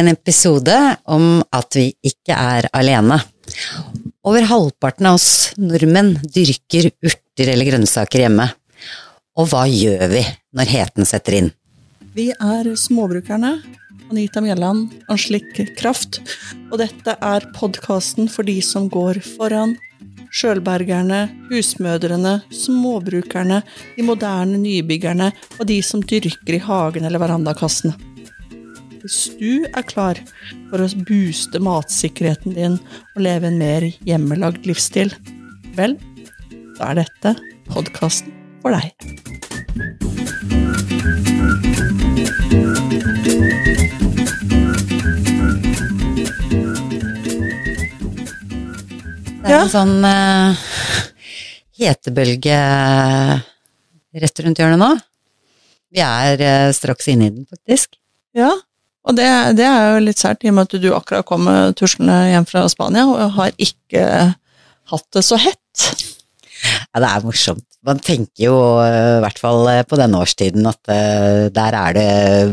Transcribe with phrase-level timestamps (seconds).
[0.00, 3.18] En episode om at vi ikke er alene.
[4.24, 8.46] Over halvparten av oss nordmenn dyrker urter eller grønnsaker hjemme.
[9.36, 10.22] Og hva gjør vi
[10.56, 11.50] når heten setter inn?
[12.16, 13.58] Vi er småbrukerne.
[14.12, 16.20] Anita Mjelland, Anslik Kraft.
[16.70, 19.74] Og dette er podkasten for de som går foran.
[20.32, 23.60] Sjølbergerne, husmødrene, småbrukerne,
[23.98, 25.28] de moderne nybyggerne
[25.58, 28.11] og de som dyrker i hagen eller verandakassene.
[29.02, 30.14] Hvis du er klar
[30.70, 32.76] for å booste matsikkerheten din
[33.16, 35.10] og leve en mer hjemmelagd livsstil,
[35.74, 35.96] vel,
[36.78, 37.34] da er dette
[37.66, 38.30] podkasten
[38.62, 38.94] for deg.
[49.42, 50.66] Det er en sånn uh,
[51.82, 52.58] hetebølge
[54.22, 54.94] rett rundt hjørnet nå.
[55.92, 57.98] Vi er eh, straks inne i den, faktisk.
[58.38, 58.54] Ja,
[59.02, 61.48] og det, det er jo litt sært, i og med at du akkurat kom
[61.78, 64.06] tuslende hjem fra Spania og har ikke
[64.92, 65.86] hatt det så hett.
[66.92, 67.66] Ja, det er morsomt.
[67.82, 68.54] Man tenker jo
[68.84, 72.10] eh, i hvert fall eh, på denne årstiden at eh, der er det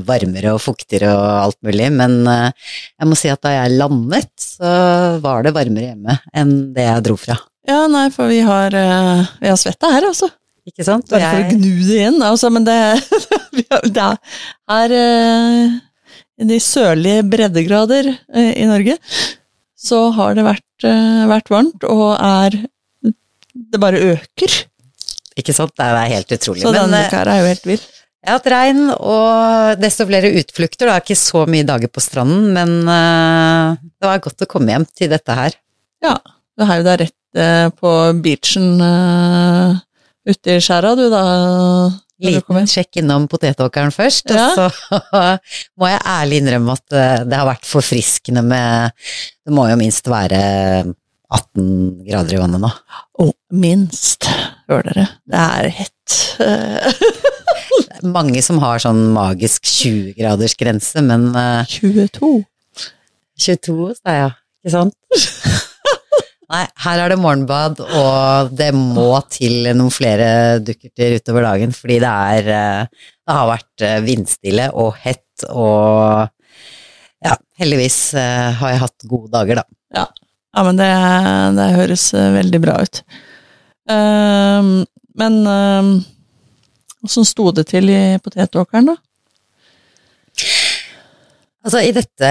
[0.07, 4.71] varmere og fuktigere og alt mulig, men jeg må si at da jeg landet, så
[5.21, 7.37] var det varmere hjemme enn det jeg dro fra.
[7.69, 10.31] Ja, nei, for vi har, vi har svetta her, altså.
[10.69, 11.05] Ikke sant?
[11.11, 12.79] Bare for å gnu det inn, altså, men det,
[13.95, 14.09] det
[14.73, 15.77] er eh,
[16.39, 18.95] I de sørlige breddegrader eh, i Norge
[19.79, 22.57] så har det vært, eh, vært varmt, og er
[23.69, 24.53] Det bare øker.
[25.39, 25.73] ikke sant?
[25.75, 26.63] Det er helt utrolig.
[26.63, 27.83] Så denne eh, uka er jo helt vill.
[28.23, 30.87] jeg har hatt regn og desto flere utflukter.
[30.87, 34.87] Det er ikke så mye dager på stranden, men det var godt å komme hjem
[34.95, 35.55] til dette her.
[36.03, 36.15] Ja,
[36.55, 37.91] du er jo da rett på
[38.23, 38.81] beachen
[40.27, 41.23] ute i skjæra, du da.
[42.19, 44.49] Liten sjekk innom potetåkeren først, Ja.
[44.51, 45.21] og så
[45.79, 48.91] må jeg ærlig innrømme at eh, det har vært forfriskende med
[49.45, 50.41] Det må jo minst være
[51.29, 52.69] 18 grader i vannet nå.
[53.21, 54.25] Å, minst.
[54.69, 56.19] hører dere, det er hett.
[56.43, 56.91] Eh,
[57.99, 62.29] Det er mange som har sånn magisk 20 graders grense, men eh, 22.
[63.39, 64.31] 22, sa jeg,
[64.63, 64.95] ikke sant?
[66.49, 71.99] Nei, her er det morgenbad, og det må til noen flere dukkerter utover dagen, fordi
[72.01, 76.25] det er eh, Det har vært eh, vindstille og hett, og
[77.21, 79.67] ja, heldigvis eh, har jeg hatt gode dager, da.
[79.99, 80.07] Ja,
[80.57, 80.89] ja men det,
[81.59, 83.03] det høres veldig bra ut.
[83.93, 84.73] Ehm,
[85.21, 85.37] men
[87.05, 88.97] åssen sto det til i potetåkeren, da?
[91.69, 92.29] Altså, i dette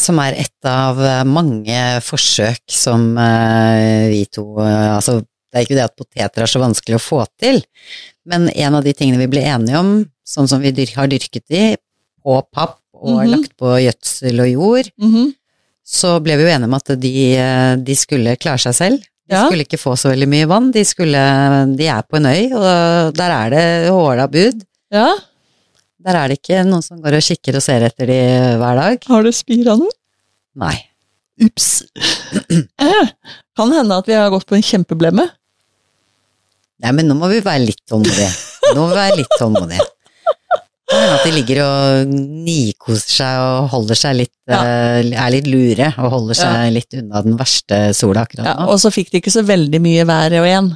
[0.00, 0.96] som er et av
[1.28, 5.18] mange forsøk som eh, vi to eh, Altså,
[5.52, 7.60] det er ikke det at poteter er så vanskelig å få til,
[8.28, 9.90] men en av de tingene vi ble enige om,
[10.24, 11.62] sånn som vi har dyrket de,
[12.24, 13.30] på papp og Mhm.
[13.34, 14.90] lagt på gjødsel og jord,
[15.88, 18.98] så ble vi jo enige om at de, eh, de skulle klare seg selv.
[19.28, 19.44] De Ja.
[19.46, 23.14] skulle ikke få så veldig mye vann, de, skulle, de er på en øy, og
[23.14, 24.64] der er det håla bud.
[24.92, 25.12] Ja,
[26.08, 28.18] Der er det ikke noen som går og kikker og ser etter de
[28.62, 29.02] hver dag.
[29.12, 29.92] har du spira noe?
[30.56, 30.76] Nei.
[31.44, 31.82] Ups.
[33.58, 35.26] Kan hende at vi har gått på en kjempeblemme.
[36.78, 38.30] Nei, men nå må vi være litt tålmodige.
[38.72, 39.84] Nå må vi være litt tålmodige.
[40.88, 42.12] Kan hende at de ligger og
[42.46, 44.62] nikoser seg og holder seg litt Ja.
[44.64, 48.78] eh, Er litt lure og holder seg litt unna den verste sola akkurat Ja, og
[48.80, 50.70] så fikk de ikke så veldig mye vær og igjen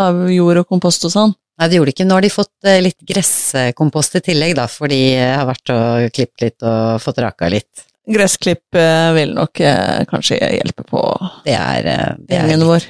[0.00, 1.34] av jord og kompost og sånn.
[1.60, 2.06] Nei, det gjorde de ikke.
[2.08, 6.06] Nå har de fått eh, litt gresskompost i tillegg, da, for de har vært og
[6.16, 7.84] klippet litt og fått raka litt.
[8.12, 11.02] Gressklipp eh, vil nok eh, kanskje hjelpe på
[11.44, 12.88] Det er, eh, det er vår.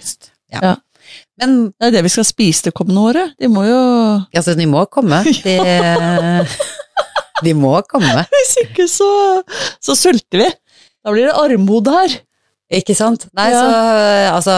[0.54, 0.62] Ja.
[0.62, 0.72] Ja.
[1.42, 3.34] Men Det er det vi skal spise det kommende året.
[3.40, 3.80] De må jo
[4.32, 5.18] altså, de må komme.
[5.44, 5.56] De,
[7.42, 8.24] de må komme.
[8.36, 9.10] Hvis ikke så,
[9.82, 10.48] så sulter vi.
[11.02, 12.16] Da blir det armod her.
[12.72, 13.26] Ikke sant?
[13.36, 13.60] Nei, Ja.
[13.60, 14.54] så altså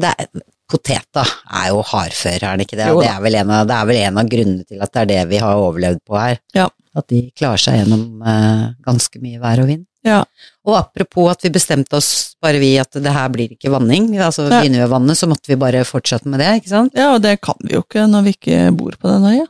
[0.00, 0.28] det er,
[0.70, 1.24] Potet da,
[1.60, 2.86] er jo hardfør, er den ikke det?
[2.88, 5.02] Jo det er, vel en av, det er vel en av grunnene til at det
[5.02, 6.38] er det vi har overlevd på her.
[6.56, 6.70] Ja.
[6.96, 9.84] At de klarer seg gjennom eh, ganske mye vær og vind.
[10.04, 10.20] Ja.
[10.68, 12.10] Og apropos at vi bestemte oss,
[12.42, 14.12] bare vi, at det her blir ikke vanning.
[14.16, 14.60] Altså ja.
[14.60, 16.96] begynner vi å vanne, så måtte vi bare fortsette med det, ikke sant?
[16.96, 19.46] Ja, og det kan vi jo ikke når vi ikke bor på den øya.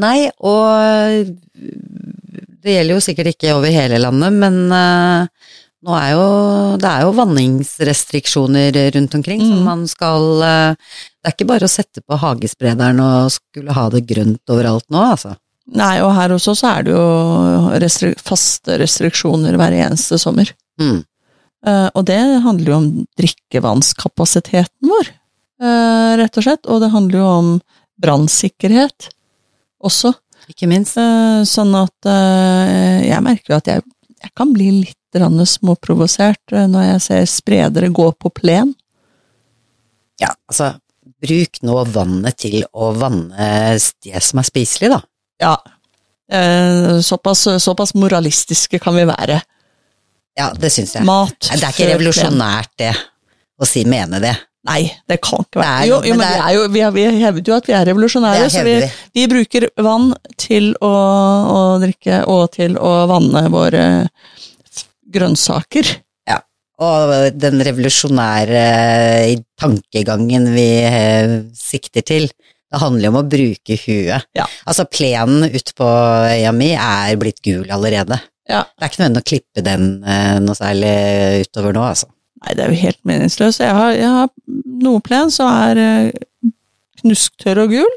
[0.00, 1.32] Nei, og
[2.62, 5.41] det gjelder jo sikkert ikke over hele landet, men eh,
[5.82, 6.26] nå er jo,
[6.78, 9.64] det er jo vanningsrestriksjoner rundt omkring, så Mm.
[9.66, 10.74] man skal eh,
[11.22, 14.98] Det er ikke bare å sette på hagesprederen og skulle ha det grønt overalt nå,
[15.12, 15.36] altså.
[15.70, 20.50] Nei, og her også så er det jo restri faste restriksjoner hver eneste sommer.
[20.80, 21.04] Mm.
[21.64, 22.88] Uh, og det handler jo om
[23.20, 25.12] drikkevannskapasiteten vår,
[25.62, 26.66] uh, rett og slett.
[26.66, 27.50] Og det handler jo om
[28.02, 29.10] brannsikkerhet
[29.86, 30.12] også.
[30.50, 30.98] Ikke minst.
[30.98, 32.10] Uh, sånn at
[33.06, 33.86] jeg merker jo at jeg,
[34.22, 38.72] jeg kan bli litt småprovosert eh, når jeg ser spredere gå på plen.
[40.20, 40.72] Ja, altså,
[41.22, 45.00] bruk nå vannet til å vanne det som er spiselig, da.
[45.42, 45.56] Ja.
[46.32, 49.40] Eh, såpass, såpass moralistiske kan vi være.
[50.38, 51.04] Ja, det syns jeg.
[51.04, 52.94] Mat Det er ikke revolusjonært, det,
[53.60, 54.32] å si mene det.
[54.68, 57.56] Nei, det kan ikke være Jo, jo- men er- jo, vi, har- vi hevder jo
[57.56, 58.74] at vi er revolusjonære, så vi,
[59.16, 59.24] vi.
[59.32, 60.92] bruker vann til å,
[61.56, 63.82] å drikke og til å vanne våre
[65.12, 65.88] grønnsaker.
[66.30, 66.38] Ja.
[66.82, 67.12] Og
[67.42, 68.62] den revolusjonære
[69.60, 72.28] tankegangen vi eh, sikter til,
[72.72, 74.24] det handler jo om å bruke huet.
[74.38, 74.46] Ja.
[74.64, 75.84] Altså, plenen ute på
[76.30, 78.16] øya mi er blitt gul allerede.
[78.48, 78.62] Ja.
[78.64, 80.94] Det er ikke nødvendig å klippe den eh, noe særlig
[81.48, 82.08] utover nå, altså.
[82.42, 83.62] Nei, det er jo helt meningsløst.
[83.62, 84.30] Jeg har, jeg har
[84.82, 86.52] noe plen som er eh,
[87.02, 87.96] knusktørr og gul,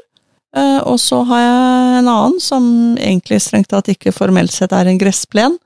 [0.56, 4.90] eh, og så har jeg en annen som egentlig strengt tatt ikke formelt sett er
[4.90, 5.58] en gressplen,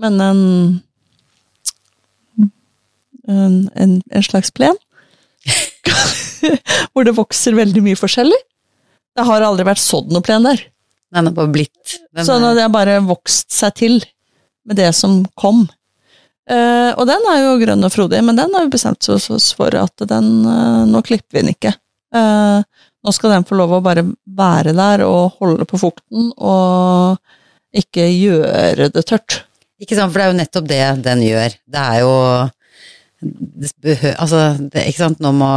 [0.00, 0.42] men en
[3.28, 4.76] en, en, en slags plen.
[6.92, 8.38] Hvor det vokser veldig mye forskjellig.
[9.16, 10.62] Det har aldri vært sådd noe plen der.
[11.12, 13.98] Den er bare blitt den Sånn at det har bare vokst seg til
[14.68, 15.66] med det som kom.
[16.50, 19.74] Eh, og den er jo grønn og frodig, men den har vi bestemt oss for
[19.78, 21.74] at den uh, Nå klipper vi den ikke.
[22.12, 22.64] Uh,
[23.02, 27.18] nå skal den få lov å bare være der og holde på fukten og
[27.72, 29.42] ikke gjøre det tørt.
[29.82, 31.56] Ikke sant, for det er jo nettopp det den gjør.
[31.74, 32.12] Det er jo
[33.22, 35.50] det behøver, Altså, det, ikke sant, nå må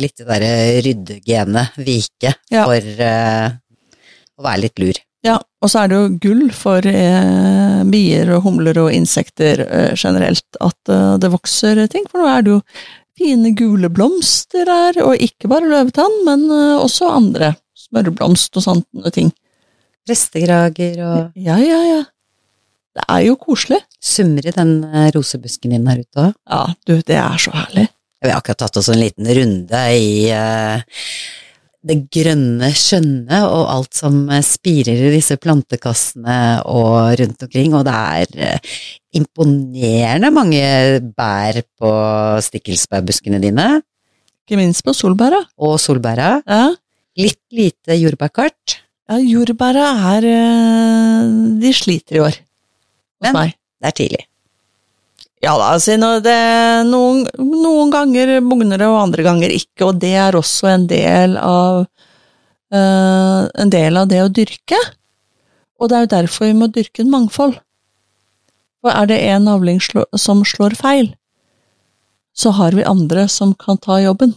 [0.00, 0.52] litt det derre
[0.86, 2.64] ryddegenet vike Ja.
[2.64, 3.02] for
[4.38, 5.05] å være litt lur.
[5.26, 9.94] Ja, og så er det jo gull for eh, bier og humler og insekter eh,
[9.98, 12.60] generelt at eh, det vokser ting, for nå er det jo
[13.16, 17.54] fine gule blomster her, og ikke bare løvetann, men eh, også andre
[17.86, 19.32] smørblomst og sånne ting.
[20.06, 22.02] Restegrager og Ja, ja, ja.
[22.96, 23.82] Det er jo koselig.
[24.00, 26.36] summer i den eh, rosebusken din her ute òg.
[26.48, 27.88] Ja, du, det er så herlig.
[28.22, 30.80] Vi har akkurat tatt oss en liten runde i eh,
[31.86, 37.84] det grønne skjønne og alt som eh, spirer i disse plantekassene og rundt omkring, og
[37.86, 38.72] det er eh,
[39.20, 40.62] imponerende mange
[41.16, 41.92] bær på
[42.48, 43.68] stikkelsbærbuskene dine,
[44.46, 45.40] Ikke minst på solbæra.
[45.58, 46.40] og solbæra.
[46.46, 46.74] Ja.
[47.18, 48.76] Litt lite jordbærkart,
[49.08, 49.86] ja, jordbæra
[50.16, 52.34] er eh, De sliter i år.
[53.22, 53.54] Hos Men- meg.
[53.80, 54.24] det er tidlig.
[55.44, 60.38] Ja da, altså, noen, noen ganger bugner det, og andre ganger ikke, og det er
[60.38, 61.84] også en del av
[62.72, 64.80] eh, en del av det å dyrke.
[65.76, 67.58] Og det er jo derfor vi må dyrke en mangfold.
[68.80, 71.12] For er det en avling som slår feil,
[72.36, 74.34] så har vi andre som kan ta jobben.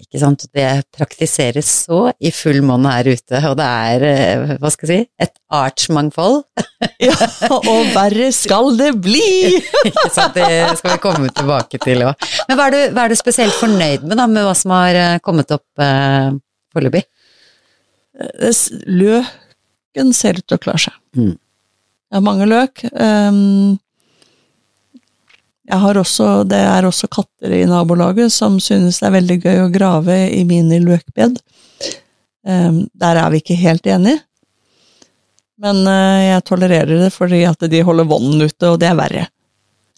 [0.00, 0.44] Ikke sant?
[0.56, 0.66] Det
[0.96, 5.08] praktiseres så i full monn her ute, og det er, eh, hva skal jeg si,
[5.26, 6.42] et artsmangfold.
[7.00, 7.14] Ja,
[7.54, 9.20] og verre skal det bli!
[9.88, 12.26] Ikke sant, det skal vi komme tilbake til òg.
[12.48, 14.96] Men hva er, du, hva er du spesielt fornøyd med, da, med hva som har
[14.96, 16.30] eh, kommet opp eh,
[16.72, 17.04] foreløpig?
[18.48, 20.96] S- Løken ser ut til å klare seg.
[21.16, 21.32] Mm.
[21.36, 22.82] Jeg har mange løk.
[22.92, 23.78] Um,
[25.68, 30.30] også, det er også katter i nabolaget som synes det er veldig gøy å grave
[30.32, 31.38] i mine løkbed.
[32.46, 34.20] Ehm, der er vi ikke helt enige.
[35.60, 39.26] Men uh, jeg tolererer det fordi at de holder vonden ute, og det er verre.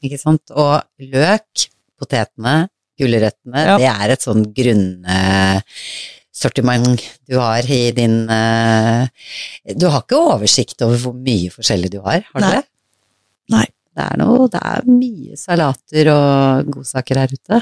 [0.03, 0.43] Ikke sant?
[0.51, 1.69] Og løk,
[2.01, 2.67] potetene,
[2.99, 3.77] gulrøttene, Ja.
[3.79, 6.99] det er et sånn grunnsortiment
[7.31, 9.07] du har i din uh,
[9.79, 12.55] Du har ikke oversikt over hvor mye forskjellig du har, har du Nei.
[12.59, 12.65] det?
[13.55, 13.67] Nei.
[13.93, 17.59] Det er, noe, det er mye salater og godsaker her ute.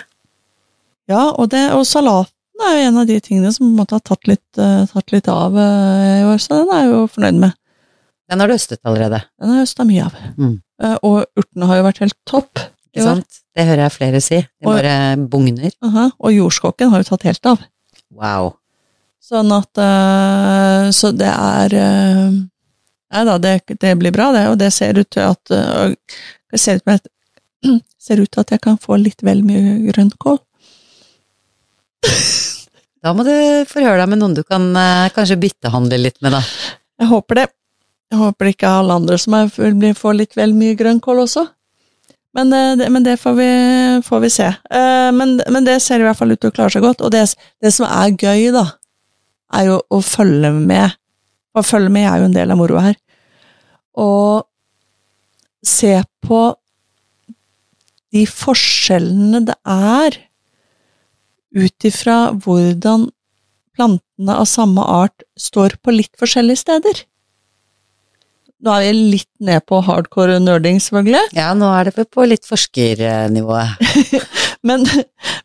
[1.11, 3.97] Ja, og, det, og salaten er jo en av de tingene som på en måte
[3.97, 7.01] har tatt litt, eh, tatt litt av eh, i år, så den er jeg jo
[7.17, 7.57] fornøyd med.
[8.31, 10.21] Den har du høstet allerede, Den har jeg høsta mye av.
[10.37, 10.55] Mm.
[10.85, 12.63] Eh, og urtene har jo vært helt topp.
[12.93, 13.41] ikke sant?
[13.59, 14.39] Det hører jeg flere si.
[14.39, 15.73] De Og- bare bugner.
[15.83, 16.13] -huh.
[16.19, 17.59] og jordskokken har jo tatt helt av.
[18.15, 18.55] Wow.
[19.21, 19.75] Sånn at
[20.95, 22.50] Så det er
[23.11, 24.45] Nei da, det, det blir bra, det.
[24.53, 25.95] Og det ser ut til at eh,
[26.51, 27.09] Det ser ut, til at,
[28.07, 30.39] ser ut til at jeg kan få litt vel mye grønnkål.
[33.01, 33.33] Da må du
[33.65, 36.43] forhøre deg med noen du kan eh, kanskje byttehandle litt med, da.
[37.01, 37.47] Jeg håper det.
[38.13, 39.49] Jeg håper ikke alle andre som er,
[39.97, 41.47] får litt vel mye grønnkål også.
[42.37, 43.49] Men, det, men det får vi,
[44.05, 44.51] får vi se.
[44.53, 47.01] Eh, Men, men det ser i hvert fall ut til å klare seg godt.
[47.01, 47.25] Og det,
[47.65, 48.67] det som er gøy, da,
[49.57, 50.93] er jo å følge med.
[51.57, 52.99] Å følge med er jo en del av moroa her.
[53.99, 54.47] Og
[55.67, 56.43] se på
[58.15, 60.19] de forskjellene det er
[61.51, 63.09] ut ifra hvordan
[63.75, 67.05] plantene av samme art står på litt forskjellige steder.
[68.61, 71.31] Nå er vi litt ned på hardcore nerding, selvfølgelig.
[71.37, 73.81] Ja, nå er det på litt forskernivået.
[74.69, 74.85] Men,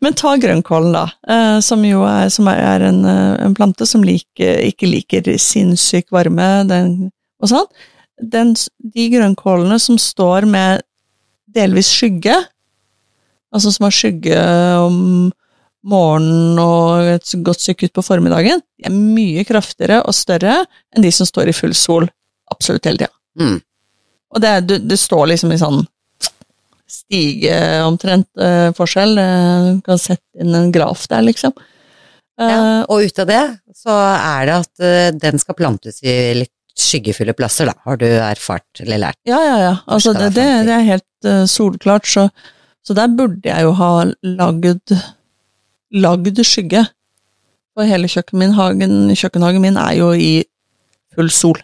[0.03, 4.01] men ta grønnkålen, da, eh, som jo er, som er en, eh, en plante som
[4.03, 6.89] liker, ikke liker sinnssyk varme den,
[7.39, 7.69] og sånn.
[8.19, 8.51] Den,
[8.83, 10.83] de grønnkålene som står med
[11.55, 12.35] delvis skygge,
[13.55, 14.43] altså som har skygge
[14.83, 14.99] om
[15.87, 20.59] morgenen og et godt stykke ut på formiddagen, de er mye kraftigere og større
[20.91, 22.11] enn de som står i full sol
[22.51, 23.13] absolutt hele tida.
[23.39, 23.59] Mm.
[24.35, 25.83] Og det, du, det står liksom i sånn
[26.95, 29.17] stige omtrent uh, forskjell.
[29.17, 31.55] Eh, Du kan sette inn en graf der, liksom.
[32.39, 32.59] Uh, Ja,
[32.91, 33.43] og ut av det
[33.75, 37.75] så er det at uh, den skal plantes i litt skyggefulle plasser, da.
[37.87, 39.19] Har du erfart eller lært?
[39.27, 39.75] ja, ja, ja.
[39.87, 42.27] Altså, det, det det, er helt eh, solklart, så,
[42.83, 43.91] så der burde jeg jo ha
[44.27, 44.91] lagd,
[45.95, 46.83] lagd skygge.
[47.75, 50.43] For hele kjøkken min, kjøkkenhagen min er jo i
[51.15, 51.59] full sol.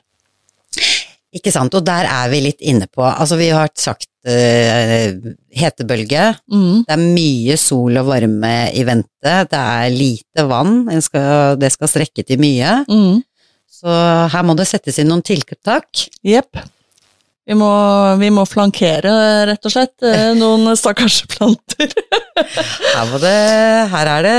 [1.31, 5.13] Ikke sant, og der er vi litt inne på, altså vi har sagt uh,
[5.55, 6.83] hetebølge, Mm.
[6.87, 11.87] det er mye sol og varme i vente, det er lite vann, skal, det skal
[11.87, 13.21] strekke til mye, Mm.
[13.71, 13.95] så
[14.33, 15.87] her må det settes inn noen tiltak.
[16.27, 16.59] Jepp.
[17.47, 17.71] Vi må,
[18.19, 19.11] vi må flankere,
[19.49, 21.89] rett og slett, eh, noen stakkars planter.
[22.91, 23.37] Her, det,
[23.95, 24.35] her er det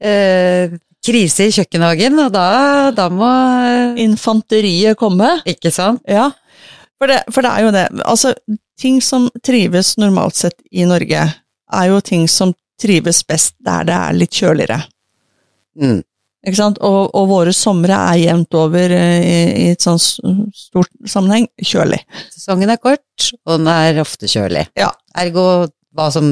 [0.00, 0.74] eh,
[1.06, 2.48] krise i kjøkkenhagen, og da,
[2.96, 3.30] da må
[4.02, 5.36] Infanteriet komme.
[5.48, 6.02] Ikke sant?
[6.10, 6.30] Ja,
[6.98, 7.86] for det, for det er jo det.
[8.08, 8.34] Altså,
[8.80, 11.24] ting som trives normalt sett i Norge,
[11.76, 14.78] er jo ting som trives best der det er litt kjøligere.
[15.80, 16.00] Mm.
[16.46, 16.78] Ikke sant?
[16.84, 21.98] Og, og våre somre er jevnt over eh, i, i et sånn stort sammenheng kjølig.
[22.30, 24.68] Sesongen er kort, og den er ofte kjølig.
[24.78, 24.92] Ja.
[25.18, 26.30] Ergo hva som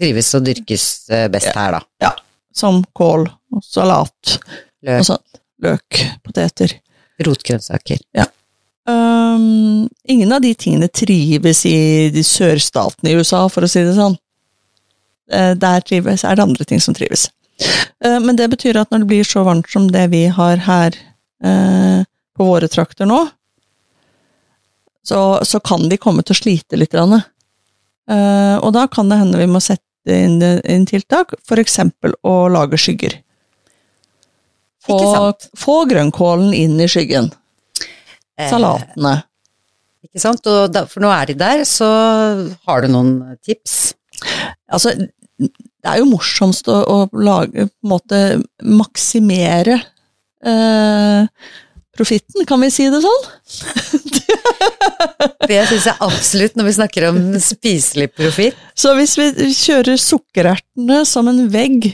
[0.00, 1.82] trives og dyrkes best best her, da.
[2.06, 2.14] Ja.
[2.56, 5.40] Som kål og salat og Løk, sånt.
[5.62, 6.72] Løk, poteter.
[7.22, 8.00] rotgrønnsaker.
[8.88, 13.94] Um, ingen av de tingene trives i de sørstatene i USA, for å si det
[13.94, 14.16] sånn.
[15.32, 17.28] Eh, Der trives, er det andre ting som trives.
[18.04, 20.96] Eh, Men det betyr at når det blir så varmt som det vi har her
[21.44, 22.02] eh,
[22.36, 23.28] på våre trakter nå,
[25.06, 26.94] så, så kan de komme til å slite litt.
[26.94, 33.16] Og da kan det hende vi må sette inn, inn tiltak, eksempel å lage skygger.
[34.82, 34.98] Få,
[35.58, 37.30] få grønnkålen inn i skyggen.
[38.38, 39.16] Eh, Salatene.
[40.08, 40.46] ikke sant?
[40.50, 41.88] Og da, for nå er de der, så
[42.66, 43.12] har du noen
[43.46, 43.94] tips.
[44.72, 44.94] Altså,
[45.38, 48.22] det er jo morsomst å, å lage, på en måte,
[48.62, 49.78] maksimere
[50.46, 51.30] eh,
[51.94, 53.26] profitten, kan vi si det sånn?
[55.42, 58.58] Det syns jeg absolutt når vi snakker om spiselig profitt.
[58.78, 61.90] Så hvis vi kjører sukkerertene som en vegg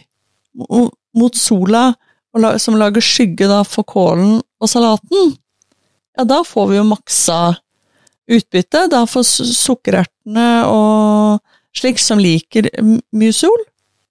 [0.59, 1.91] mot sola,
[2.63, 5.35] som lager skygge da for kålen og salaten,
[6.19, 7.39] ja, da får vi jo maksa
[8.29, 8.87] utbytte.
[8.93, 11.39] Da får su- sukkerertene og
[11.79, 12.67] slik som liker
[13.15, 13.61] mye sol,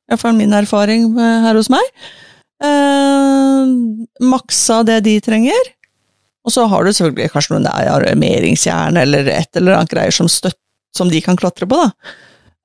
[0.10, 1.84] iallfall min erfaring eh, her hos meg,
[2.64, 3.66] eh,
[4.24, 5.74] maksa det de trenger.
[6.48, 10.30] Og så har du selvfølgelig kanskje noen der armeringsjern eller et eller annet greier som,
[10.32, 10.56] støtt,
[10.96, 11.92] som de kan klatre på, da.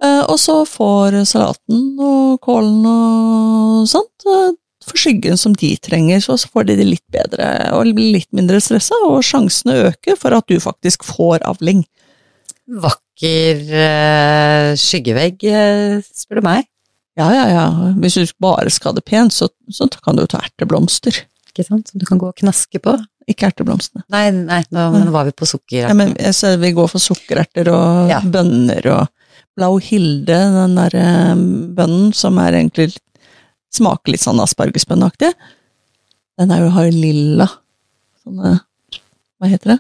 [0.03, 4.53] Eh, og så får salaten og kålen og sånt eh,
[4.85, 8.29] for skyggen som de trenger, så så får de det litt bedre og blir litt
[8.35, 11.85] mindre stressa, og sjansene øker for at du faktisk får avling.
[12.83, 16.69] Vakker uh, skyggevegg, eh, spør du meg.
[17.19, 17.65] Ja, ja, ja.
[18.01, 21.19] Hvis du bare skal ha det pent, så, så kan du ta erteblomster.
[21.53, 21.91] Ikke sant?
[21.93, 22.95] Som du kan gå og knaske på.
[23.29, 24.07] Ikke erteblomstene.
[24.11, 25.91] Nei, nei, nå, nå var vi på sukkererter.
[25.93, 28.23] Ja, men jeg ser vi går for sukkererter og Ja.
[28.25, 29.11] bønner og
[29.59, 31.35] Blau Hilde, den der eh,
[31.77, 33.03] bønnen som er egentlig litt-
[33.73, 35.33] smaker litt sånn aspargesbønneaktig.
[36.41, 37.49] Den er jo, har jo lilla
[38.23, 38.57] sånne
[39.43, 39.79] Hva heter det?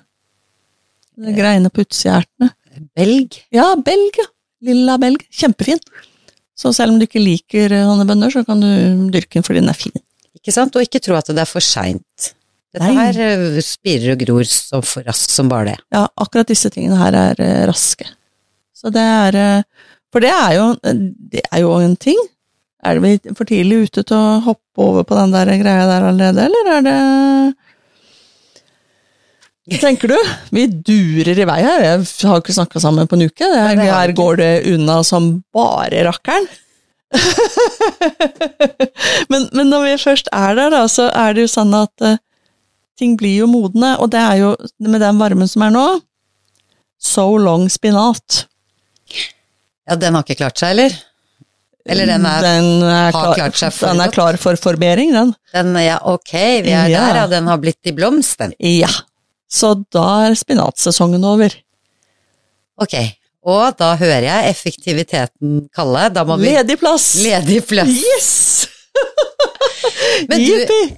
[1.22, 2.48] De greiene på utsida av ertene.
[2.96, 3.36] Belg.
[3.54, 4.26] Ja, belg, ja.
[4.64, 5.24] Lilla belg.
[5.30, 5.80] Kjempefin.
[6.58, 8.70] Så selv om du ikke liker eh, sånne bønner, så kan du
[9.12, 9.94] dyrke den fordi den er fin.
[10.38, 10.74] Ikke sant?
[10.76, 12.32] Og ikke tro at det er for seint.
[12.72, 12.96] Dette Nei.
[12.96, 15.78] her eh, spirer og gror så for raskt som bare det.
[15.94, 18.08] Ja, akkurat disse tingene her er eh, raske.
[18.74, 19.62] Så det er
[20.12, 20.64] For det er jo,
[21.32, 22.18] det er jo en ting.
[22.82, 26.48] Er vi for tidlig ute til å hoppe over på den der greia der allerede,
[26.48, 26.96] eller er det
[29.78, 30.16] tenker du?
[30.50, 31.84] Vi durer i vei her.
[31.84, 33.46] Jeg har ikke snakka sammen på en uke.
[33.46, 36.48] Her, her går det unna som bare rakkeren.
[39.30, 42.16] men, men når vi først er der, da, så er det jo sånn at uh,
[42.98, 45.86] ting blir jo modne, og det er jo med den varmen som er nå
[47.02, 48.44] So long spinat.
[49.90, 50.94] Ja, den har ikke klart seg, eller?
[51.88, 55.10] Eller den er, Den er har klar, klart seg for den er klar for formering,
[55.16, 55.32] den.
[55.52, 57.00] den, ja, ok, vi er Ja.
[57.08, 58.52] der, ja, den har blitt i blomst, den.
[58.60, 58.90] Ja.
[59.50, 61.50] Så da er spinatsesongen over.
[62.80, 62.94] Ok,
[63.44, 66.06] og da hører jeg effektiviteten kalle.
[66.14, 67.16] Da må vi Ledig plass!
[67.24, 67.88] Ledig plass.
[67.90, 68.68] Yes!
[70.28, 70.52] Men du,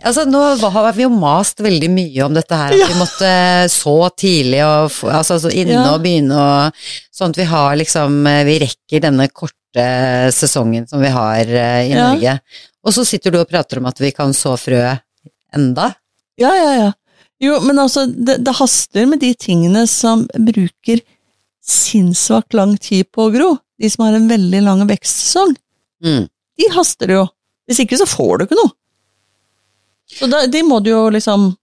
[0.04, 0.40] altså nå
[0.74, 2.86] har vi jo mast veldig mye om dette her, at Ja.
[2.90, 3.30] vi måtte
[3.72, 5.84] så tidlig og altså, så inne Ja.
[5.94, 6.72] og begynne og
[7.14, 9.54] sånn at vi har liksom Vi rekker denne korte
[10.34, 12.12] sesongen som vi har eh, i Ja.
[12.12, 12.38] Norge.
[12.84, 14.82] Og så sitter du og prater om at vi kan så frø
[15.56, 15.94] enda.
[16.40, 16.92] Ja, ja, ja.
[17.42, 21.00] Jo, men altså, det, det haster med de tingene som bruker
[21.64, 23.50] sinnssvakt lang tid på å gro.
[23.80, 25.54] De som har en veldig lang vekstsesong.
[26.04, 26.26] Mm.
[26.60, 27.26] De haster det jo.
[27.66, 28.74] Hvis ikke så får du ikke noe.
[30.14, 31.54] Så da, de må du jo liksom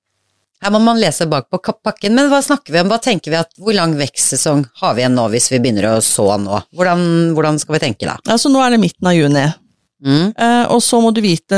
[0.62, 2.90] Her må man lese bak på pakken, men hva snakker vi om?
[2.92, 5.96] Hva tenker vi at, Hvor lang vekstsesong har vi igjen nå hvis vi begynner å
[6.06, 6.60] så nå?
[6.78, 7.02] Hvordan,
[7.38, 8.20] hvordan skal vi tenke da?
[8.30, 9.48] Altså, nå er det midten av juni,
[10.02, 10.34] Mm.
[10.36, 11.58] eh, og så må du vite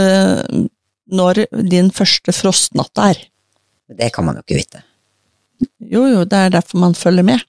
[1.08, 3.22] når din første frostnatt er.
[3.88, 4.82] Det kan man jo ikke vite.
[5.80, 7.40] Jo, jo, det er derfor man følger med.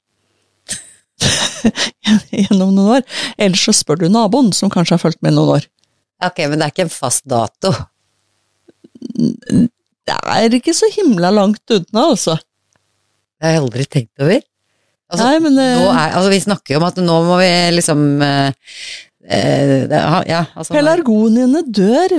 [2.30, 3.02] Gjennom noen år.
[3.38, 5.66] Ellers så spør du naboen, som kanskje har fulgt med noen år.
[6.22, 7.74] Ok, men det er ikke en fast dato.
[10.04, 12.36] Det er ikke så himla langt unna, altså.
[13.38, 14.42] Det har jeg aldri tenkt over.
[15.12, 18.04] Altså, Nei, men nå er, altså, vi snakker jo om at nå må vi liksom
[18.24, 18.70] uh,
[19.28, 22.18] uh, Ja, altså pelargoniene dør,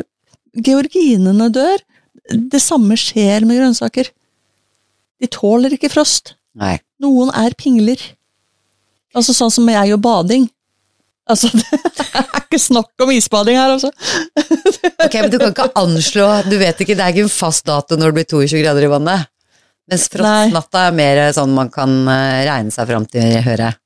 [0.65, 1.81] georginene dør.
[2.25, 4.09] Det samme skjer med grønnsaker.
[5.21, 6.35] De tåler ikke frost.
[6.57, 6.77] Nei.
[7.03, 8.01] Noen er pingler.
[9.15, 10.47] Altså sånn som jeg og bading.
[11.25, 13.91] Altså, det er ikke snakk om isbading her, altså.
[15.05, 17.97] Ok, men du kan ikke anslå Du vet ikke, det er ikke en fast dato
[17.97, 19.31] når det blir 22 grader i vannet.
[19.89, 23.79] Mens frostnatta er mer sånn man kan eh, regne seg fram til, hører jeg.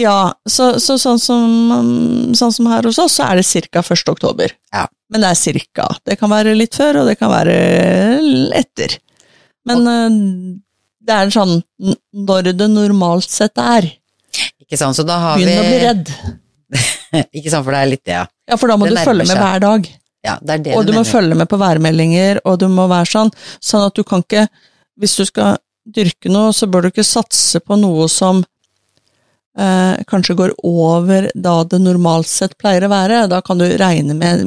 [0.00, 3.82] Ja, så, så sånn, som, sånn som her hos oss, så er det ca.
[3.82, 4.10] 1.
[4.10, 4.54] oktober.
[4.72, 4.86] Ja.
[5.12, 5.86] Men det er cirka.
[6.06, 7.56] Det kan være litt før, og det kan være
[8.56, 8.96] etter.
[9.68, 10.18] Men og,
[11.04, 11.58] det er sånn
[12.30, 13.90] når det normalt sett er.
[14.62, 16.14] Ikke sant, så da har vi Begynn å bli redd.
[17.36, 18.26] Ikke sant, for det er litt det, ja.
[18.50, 19.40] Ja, for da må Det du følge med seg.
[19.42, 19.88] hver dag.
[20.26, 21.10] ja det er det Og du må mener.
[21.10, 23.30] følge med på værmeldinger, og du må være sånn,
[23.64, 24.46] sånn at du kan ikke
[25.00, 25.56] Hvis du skal
[25.90, 28.42] dyrke noe, så bør du ikke satse på noe som
[29.58, 33.22] eh, kanskje går over da det normalt sett pleier å være.
[33.32, 34.44] Da kan du regne med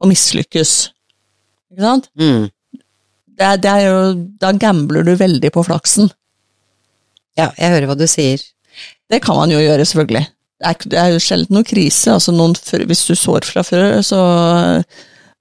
[0.00, 0.74] å mislykkes.
[1.74, 2.08] Ikke sant?
[2.14, 2.46] Mm.
[3.40, 3.98] Det det er jo,
[4.40, 6.10] da gambler du veldig på flaksen.
[7.38, 8.40] Ja, jeg hører hva du sier.
[9.10, 10.26] Det kan man jo gjøre, selvfølgelig.
[10.60, 12.12] Det er, det er jo sjelden noen krise.
[12.12, 12.52] Altså noen,
[12.86, 14.18] hvis du sår fra før, så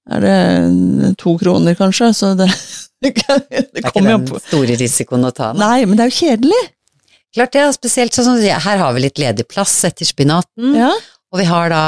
[0.09, 2.11] er det to kroner, kanskje.
[2.15, 2.47] Så det,
[3.03, 5.51] det, Det er ikke den store risikoen å ta.
[5.59, 6.61] Nei, men det er jo kjedelig.
[7.35, 10.89] Klart det, og spesielt sånn her har vi litt ledig plass etter spinaten, Ja.
[11.29, 11.83] og vi har da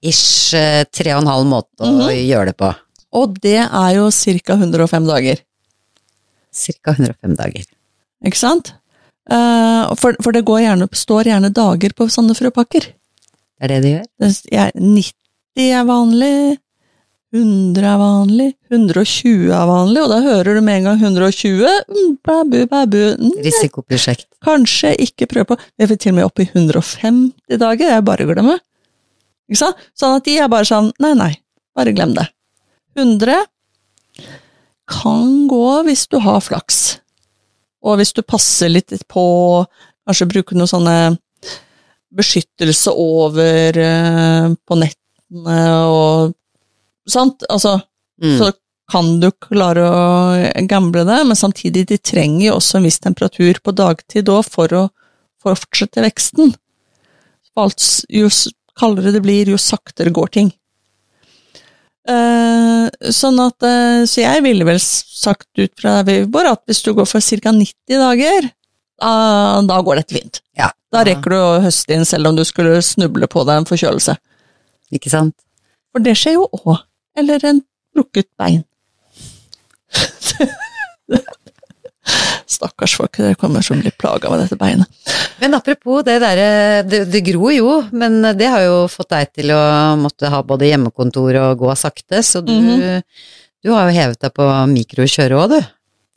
[0.00, 2.14] ish eh, tre og en halv måte å Mhm.
[2.24, 2.70] gjøre det på.
[3.18, 4.54] Og det er jo ca.
[4.56, 5.42] 105 dager,
[6.54, 7.66] Cirka 105 dager.
[8.24, 8.72] ikke sant?
[9.28, 12.88] Eh, for, for det går gjerne, står gjerne dager på sånne frøpakker.
[13.58, 14.08] Det er det det gjør.
[14.22, 14.30] Det
[14.62, 16.34] er 90 er vanlig,
[17.34, 21.66] 100 er vanlig, 120 er vanlig, og da hører du med en gang 120.
[21.90, 24.24] mm, mm, Risikoprosjekt.
[24.44, 28.24] Kanskje ikke prøve på Jeg vil til og med opp i 150 dager, er bare
[28.24, 28.56] å glemme.
[29.48, 29.84] Ikke sant?
[29.98, 31.32] Sånn at de er bare sånn Nei, nei,
[31.76, 32.28] bare glem det.
[32.96, 33.44] 100
[34.88, 36.98] kan gå hvis du har flaks.
[37.84, 39.24] Og hvis du passer litt på,
[40.08, 40.96] kanskje bruke noe sånne
[42.18, 46.34] beskyttelse over eh, på nettene og
[47.08, 47.40] Sant?
[47.48, 47.78] Altså,
[48.20, 48.34] Mm.
[48.36, 48.52] så
[48.90, 53.60] kan du klare å gamble det, men samtidig, de trenger jo også en viss temperatur
[53.62, 54.82] på dagtid òg for å
[55.40, 56.50] fortsette veksten.
[57.56, 58.28] Alt, jo
[58.76, 60.52] kaldere det blir, jo saktere går ting.
[62.08, 66.94] Eh, sånn at, eh, så jeg ville vel sagt ut fra Waveborg at hvis du
[66.96, 67.52] går for ca.
[67.52, 68.48] 90 dager,
[68.98, 69.10] da,
[69.68, 70.40] da går dette fint.
[70.56, 70.70] Ja.
[70.92, 74.16] Da rekker du å høste inn selv om du skulle snuble på deg en forkjølelse.
[74.96, 75.36] Ikke sant?
[75.92, 76.80] For det skjer jo òg.
[77.18, 77.60] Eller en
[77.94, 78.64] brukket bein.
[82.48, 84.88] Stakkars folk, dere kommer til å bli plaga med dette beinet.
[85.42, 86.46] Men apropos det derre,
[86.88, 89.58] det, det gror jo, men det har jo fått deg til å
[90.00, 93.02] måtte ha både hjemmekontor og gå sakte, så du, Mhm.
[93.64, 95.60] du har jo hevet deg på mikrokjøret òg, du.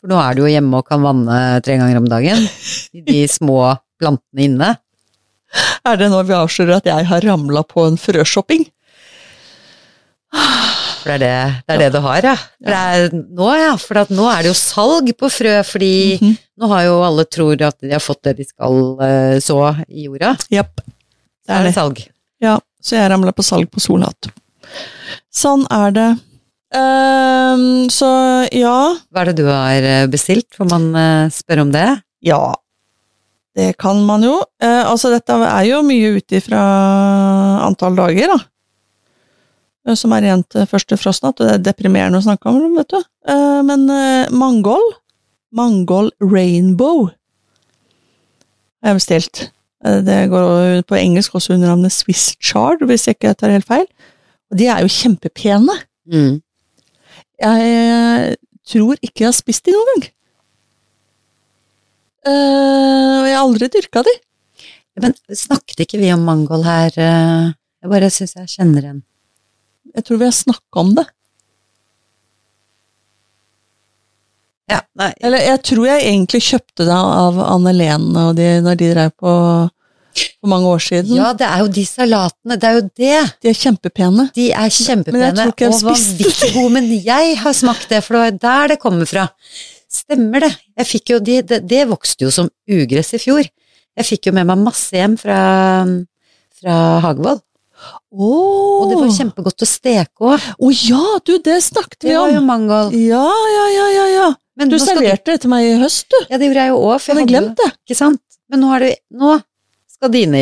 [0.01, 2.47] For nå er du jo hjemme og kan vanne tre ganger om dagen.
[2.95, 4.71] I de små plantene inne.
[5.85, 8.63] Er det når vi avslører at jeg har ramla på en frøshopping?
[11.01, 12.35] For det er det, det, er det du har, ja.
[12.61, 13.73] Det er, nå, ja.
[13.81, 16.33] For at nå er det jo salg på frø, fordi Mhm.
[16.61, 19.57] nå har jo alle tror at de har fått det de skal eh, så
[19.89, 20.35] i jorda.
[20.53, 20.81] Japp.
[21.47, 22.03] Så er det salg.
[22.41, 24.29] Ja, så jeg ramla på salg på Solhatt.
[25.33, 26.09] Sånn er det.
[26.71, 28.07] Um, så
[28.55, 28.75] ja.
[29.11, 30.47] Hva er det du har eh, bestilt?
[30.55, 31.87] Får man eh, spørre om det?
[32.23, 32.53] Ja.
[33.57, 34.37] Det kan man jo.
[34.63, 36.61] Eh, altså, dette er jo mye ut ifra
[37.65, 38.37] antall dager, da.
[39.87, 42.91] Eh, Som er igjen til første frostnatt, og det er deprimerende å snakke om, vet
[42.93, 42.99] du.
[43.27, 44.93] Eh, men eh, mangold,
[45.57, 47.09] mangold rainbow,
[48.81, 49.41] har jeg bestilt.
[49.85, 53.67] Eh, Det går på engelsk også under navnet Swiss chard, hvis jeg ikke tar helt
[53.67, 53.87] feil.
[54.51, 55.75] Og de er jo kjempepene.
[56.11, 56.41] Mm.
[57.41, 58.35] Jeg
[58.67, 60.09] tror ikke jeg har spist de noen gang.
[62.27, 64.13] Eh, og jeg har aldri dyrka de.
[65.01, 66.91] Men snakket ikke vi om mangold her?
[67.01, 67.47] eh?
[67.81, 68.99] Jeg bare syns jeg kjenner en
[69.95, 71.07] Jeg tror vi har snakka om det.
[74.71, 78.79] Ja, nei, Eller jeg tror jeg egentlig kjøpte det av Anne Lene og de når
[78.79, 79.33] de drev på
[80.11, 81.15] for mange år siden.
[81.15, 82.57] ja, det er jo de salatene.
[82.59, 83.19] Det er jo det.
[83.43, 84.25] De er kjempepene.
[84.35, 86.25] De er kjempepene og har spist det.
[86.27, 89.27] vanvittig gode, men jeg har smakt det, for det var der det kommer fra.
[89.91, 90.51] Stemmer det.
[90.79, 93.47] Jeg fikk jo de, det, det vokste jo som ugress i fjor.
[93.99, 95.39] Jeg fikk jo med meg masse hjem fra,
[96.59, 96.75] fra
[97.05, 97.41] Hagevoll,
[98.11, 98.83] Oh.
[98.83, 100.47] og det var kjempegodt å steke òg.
[100.59, 102.13] Å ja, du, det snakket vi om!
[102.13, 102.95] Det var jo mangold.
[102.97, 103.23] Ja,
[103.55, 104.27] ja, ja, ja, ja.
[104.59, 106.17] Men Du serverte det til meg i høst, du.
[106.29, 107.69] Ja, det gjorde jeg jo òg, for jeg hadde glemt det.
[107.87, 108.21] Ikke sant?
[108.51, 108.89] Men nå har du
[109.21, 109.37] Nå
[109.87, 110.41] skal dine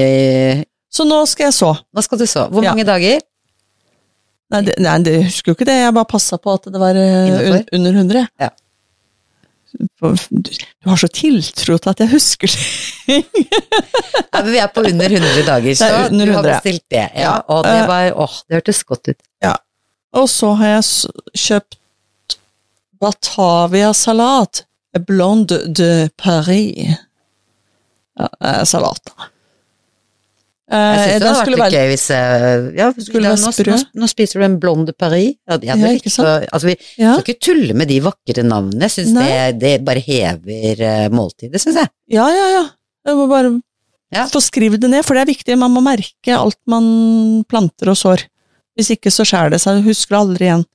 [0.89, 1.69] Så nå skal jeg så.
[1.93, 2.47] Nå skal du så.
[2.49, 2.71] Hvor Ja.
[2.73, 3.21] mange dager?
[4.49, 5.75] Nei, det, nei, det husker jo ikke det.
[5.84, 7.60] Jeg bare passa på at det var eh, Innenfor?
[7.69, 8.28] un, under 100.
[8.41, 8.49] Ja.
[9.70, 13.26] Du, har så tiltro til at jeg husker ting!
[14.34, 17.06] Ja, vi er på under 100 dager, så du har bestilt det.
[17.16, 17.34] Ja, Ja.
[17.48, 17.88] og det Eh.
[17.90, 19.20] var Åh, det hørtes godt ut.
[20.14, 20.84] Og så har jeg
[21.38, 21.76] kjøpt
[23.02, 24.64] Batavia-salat.
[25.06, 26.96] Blonde de Paris.
[28.20, 29.12] Ja, eh, salat.
[29.18, 29.26] Eh,
[30.70, 34.10] Jeg synes det den hadde vært litt gøy hvis eh, ja, Skulle nå, nå, nå
[34.12, 35.32] spiser du en blonde Paris.
[35.50, 36.46] Ja, Ja, ikke sant?
[36.54, 38.86] altså, vi ja, skal ikke tulle med de vakre navnene.
[38.86, 41.90] Jeg syns det, det bare hever uh, måltidet, syns jeg.
[42.14, 42.66] ja, ja, ja.
[43.10, 43.56] Jeg må bare
[44.14, 44.28] Ja.
[44.30, 45.58] få skrive det ned, for det er viktig.
[45.58, 48.28] Man må merke alt man planter og sår.
[48.78, 50.66] Hvis ikke så skjærer det seg, du husker det aldri igjen.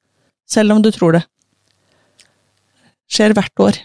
[0.50, 1.22] Selv om du tror det.
[3.10, 3.78] Skjer hvert år.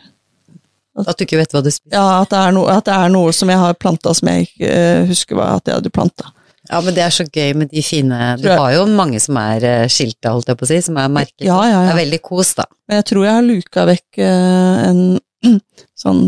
[1.07, 1.95] At du ikke vet hva du spiser.
[1.95, 4.49] Ja, at det er, no, at det er noe som jeg har planta som jeg
[4.49, 6.33] ikke uh, husker hva at jeg hadde planta.
[6.69, 9.63] Ja, men det er så gøy med de fine Du har jo mange som er
[9.63, 11.47] uh, skilta, holdt jeg på å si, som er merket.
[11.47, 11.87] Ja, ja, ja.
[11.87, 12.67] Det er veldig kos, da.
[12.89, 15.01] Men jeg tror jeg har luka vekk eh, en
[16.03, 16.23] sånn,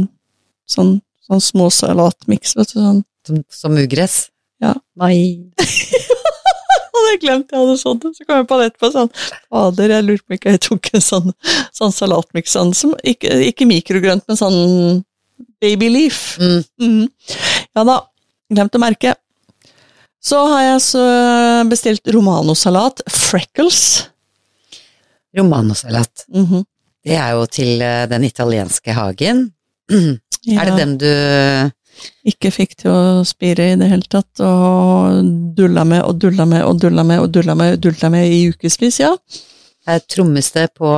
[0.69, 0.95] sånn,
[1.27, 2.79] sånn små salatmiks, vet du.
[2.79, 3.03] Sånn.
[3.27, 4.23] Som, som ugress.
[4.63, 4.73] Ja.
[5.01, 5.51] Nei.
[6.91, 10.05] Hadde jeg glemt jeg hadde sånn, så kom jeg på det etterpå sånn Fader, jeg
[10.07, 11.31] lurte på om jeg tok en sånn,
[11.77, 14.59] sånn salatmiks, sånn som ikke, ikke mikrogrønt, men sånn
[15.61, 16.21] babyleaf.
[16.41, 16.63] Mm.
[16.81, 17.05] Mm.
[17.77, 17.97] Ja da,
[18.51, 19.15] glemt å merke.
[20.21, 21.03] Så har jeg så
[21.69, 24.09] bestilt romanosalat, freckles.
[25.37, 26.27] Romanosalat.
[26.29, 26.65] Mhm.
[27.01, 29.47] Det er jo til eh, den italienske hagen.
[29.89, 30.17] Ja.
[30.61, 31.09] Er det den du
[32.27, 35.21] ikke fikk til å spire i det hele tatt, og
[35.57, 38.99] dulla med og dulla med og dulla med og dulla med, dulla med i ukevis,
[39.01, 39.11] ja.
[39.89, 40.89] Her trommes det på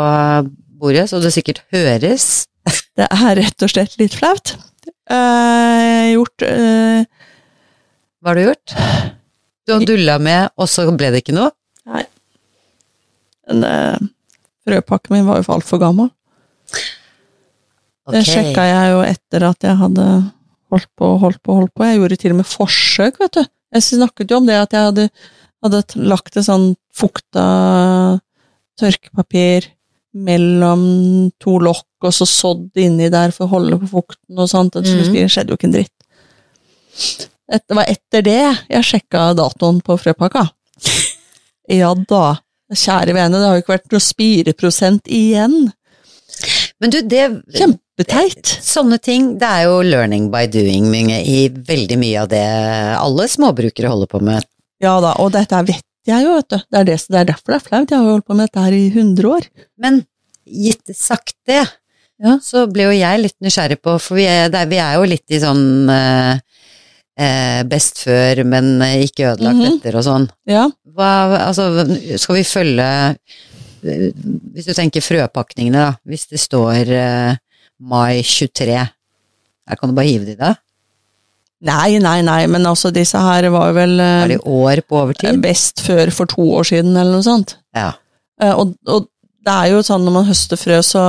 [0.80, 2.46] bordet, så det sikkert høres.
[2.96, 4.56] Det er rett og slett litt flaut.
[5.12, 7.04] Eh, gjort eh,
[8.24, 8.76] Hva har du gjort?
[9.68, 11.52] Du har dulla med, og så ble det ikke noe?
[11.88, 12.04] Nei.
[13.50, 14.06] Men eh,
[14.68, 16.12] frøpakken min var jo altfor gammel.
[18.12, 18.28] Det Ok.
[18.28, 20.06] sjekka jeg jo etter at jeg hadde
[20.74, 21.86] holdt på og holdt på holdt på.
[21.88, 23.46] Jeg gjorde til og med forsøk, vet du.
[23.74, 25.08] Jeg snakket jo om det at jeg hadde,
[25.66, 25.82] hadde
[26.12, 27.46] lagt et sånn fukta
[28.80, 29.70] tørkepapir
[30.14, 30.84] mellom
[31.42, 34.74] to lokk, og så sådd inni der for å holde på fukten og sånt.
[34.78, 35.30] Det Mhm.
[35.30, 35.98] skjedde jo ikke en dritt.
[37.50, 40.50] Det var etter det jeg sjekka datoen på frøpakka.
[41.70, 42.40] Ja da,
[42.76, 45.72] kjære vene, det har jo ikke vært noe spireprosent igjen.
[46.82, 47.22] Men du, det
[47.94, 48.50] Kjempeteit.
[48.66, 52.42] Sånne ting, det er jo learning by doing mye, i veldig mye av det
[52.98, 54.44] alle småbrukere holder på med.
[54.82, 56.58] Ja da, og dette vet jeg jo, vet du.
[56.58, 57.92] Det er, det, det er derfor det er flaut.
[57.94, 59.46] Jeg har jo holdt på med dette her i 100 år.
[59.80, 60.02] Men
[60.50, 61.62] gitt sagt det,
[62.24, 62.38] Ja.
[62.42, 65.40] så ble jo jeg litt nysgjerrig på, for vi er, vi er jo litt i
[65.44, 66.42] sånn eh,
[67.20, 68.74] eh, best før, men
[69.06, 69.78] ikke ødelagt Mhm.
[69.78, 70.28] etter og sånn.
[70.50, 70.66] Ja.
[70.98, 71.70] Hva, altså,
[72.18, 72.90] skal vi følge
[73.86, 74.12] eh,
[74.54, 75.96] Hvis du tenker frøpakningene, da.
[76.08, 77.36] Hvis det står eh,
[77.84, 78.78] mai 23,
[79.68, 80.54] her kan du bare hive de da?
[81.64, 84.98] Nei, nei, nei, men altså disse her var jo vel Er eh, de år på
[85.00, 85.38] overtid?
[85.44, 87.56] best før for to år siden, eller noe sånt.
[87.76, 87.94] Ja.
[88.42, 89.08] Eh, og, og
[89.44, 91.06] det er jo sånn når man høster frø, så,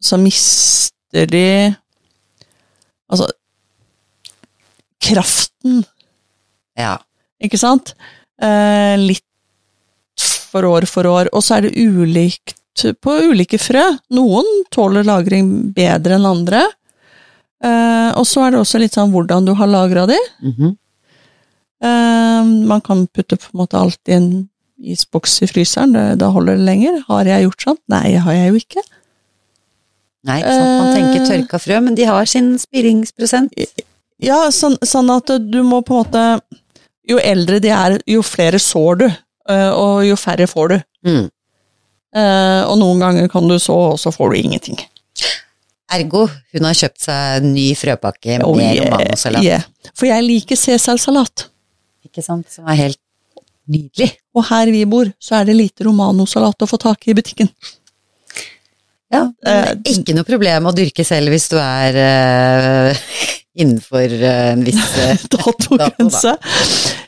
[0.00, 1.46] så mister de
[3.06, 3.28] Altså
[5.06, 5.84] kraften,
[6.74, 6.96] ja.
[7.38, 7.92] ikke sant?
[8.42, 9.22] Eh, litt
[10.50, 11.30] for år for år.
[11.30, 12.56] Og så er det ulikt
[13.00, 13.84] på ulike frø.
[14.16, 16.64] Noen tåler lagring bedre enn andre.
[17.64, 20.18] Eh, og så er det også litt sånn hvordan du har lagra de.
[20.44, 20.74] Mhm.
[21.84, 24.28] Eh, man kan putte på en måte alt i en
[24.76, 27.02] isboks i fryseren, det, da holder det lenger.
[27.08, 27.78] Har jeg gjort sånn?
[27.88, 28.82] Nei, har jeg jo ikke.
[30.26, 30.76] Nei, ikke sant.
[30.82, 31.28] Man tenker Eh.
[31.30, 33.52] tørka frø, men de har sin spiringsprosent.
[34.20, 36.40] Ja, sånn, sånn at du må på en måte
[37.08, 39.04] Jo eldre de er, jo flere sår du,
[39.48, 40.82] og jo færre får du.
[41.06, 41.30] Mm.
[42.16, 44.78] Eh, og noen ganger kan du så, og så får du ingenting.
[45.92, 49.44] Ergo, hun har kjøpt seg en ny frøpakke Oh, med yeah, romanosalat.
[49.46, 49.66] yeah.
[49.94, 51.46] For jeg liker Cæsar-salat.
[52.08, 52.48] Ikke sant?
[52.50, 52.98] Som er helt
[53.70, 54.10] nydelig.
[54.34, 57.52] Og her vi bor, så er det lite romanosalat å få tak i i butikken.
[59.12, 63.04] Ja, Eh, ikke noe problem å dyrke selv hvis du er uh,
[63.62, 64.80] innenfor en viss
[65.32, 66.32] Datogrense.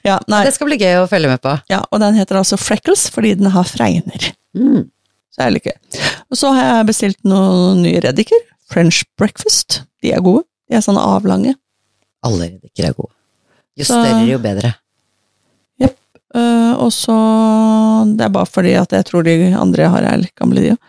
[0.07, 1.57] Ja, Det skal bli gøy å følge med på.
[1.73, 4.31] ja, og den heter altså Freckles fordi den har fregner.
[4.55, 4.87] Mm.
[5.39, 6.03] Så er det ikke.
[6.33, 8.41] Og så har jeg bestilt noen nye reddiker.
[8.69, 9.85] French breakfast.
[10.03, 10.43] De er gode.
[10.67, 11.55] De er sånne avlange.
[12.27, 13.15] Alle reddiker er gode.
[13.79, 14.75] Jo større, jo bedre.
[16.37, 17.15] Eh, og så
[18.05, 20.75] Det er bare fordi at jeg tror de andre jeg har, er litt gamle, de
[20.75, 20.83] òg.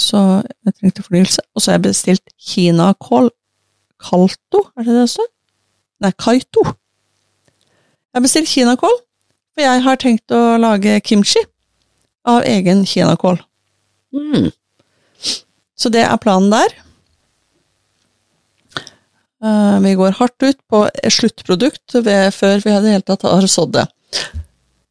[0.00, 1.42] så jeg trengte fornyelse.
[1.54, 3.30] Og så har jeg bestilt kinakål
[4.00, 5.26] Kalto, er det det det står?
[6.00, 6.62] Nei, Kaito.
[6.64, 8.96] Jeg har bestilt kinakål,
[9.52, 11.42] for jeg har tenkt å lage kimchi
[12.28, 13.40] av egen kinakål.
[14.14, 14.50] Mm.
[15.76, 16.74] Så det er planen der.
[19.44, 23.46] Eh, vi går hardt ut på sluttprodukt ved, før vi i det hele tatt har
[23.48, 23.86] sådd det.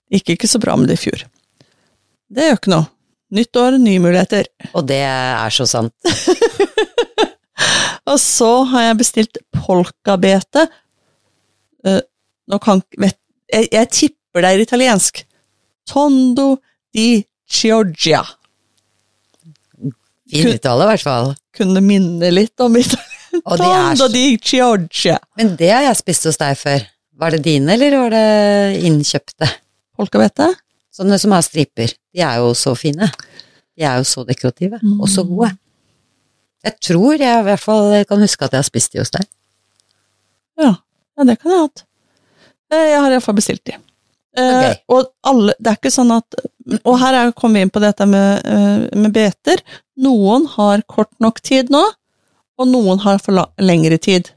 [0.09, 1.25] Gikk ikke så bra med det i fjor.
[2.29, 2.89] Det gjør ikke noe.
[3.37, 4.47] Nytt år, nye muligheter.
[4.73, 5.93] Og det er så sant.
[8.09, 10.63] Og så har jeg bestilt polkabete.
[11.85, 12.01] Eh,
[12.49, 13.19] nå kan vet,
[13.53, 15.21] jeg, jeg tipper det er italiensk.
[15.89, 16.55] Tondo
[16.95, 18.23] di Chioggia.
[20.29, 21.31] Fin uttale, i hvert fall.
[21.57, 23.05] Kunne minne litt om italiensk.
[23.49, 25.17] Og er di Chioggia.
[25.37, 26.85] Men det har jeg spist hos deg før.
[27.19, 29.49] Var det dine, eller var det innkjøpte?
[29.99, 30.47] Polkabete?
[30.95, 31.91] Sånne som har striper.
[32.15, 33.09] De er jo så fine.
[33.77, 35.51] De er jo så dekorative, og så gode.
[36.65, 39.27] Jeg tror jeg i hvert fall kan huske at jeg har spist de hos deg.
[40.59, 40.73] Ja,
[41.15, 41.85] ja det kan jeg ha hatt.
[42.69, 43.77] Eh, Jeg har iallfall bestilt de.
[44.37, 46.35] Eh, Og alle, det er ikke sånn at
[46.85, 49.61] Og her er- kommer vi inn på dette med, eh, med beter.
[49.97, 51.83] Noen har kort nok tid nå,
[52.59, 54.31] og noen har for lengre tid.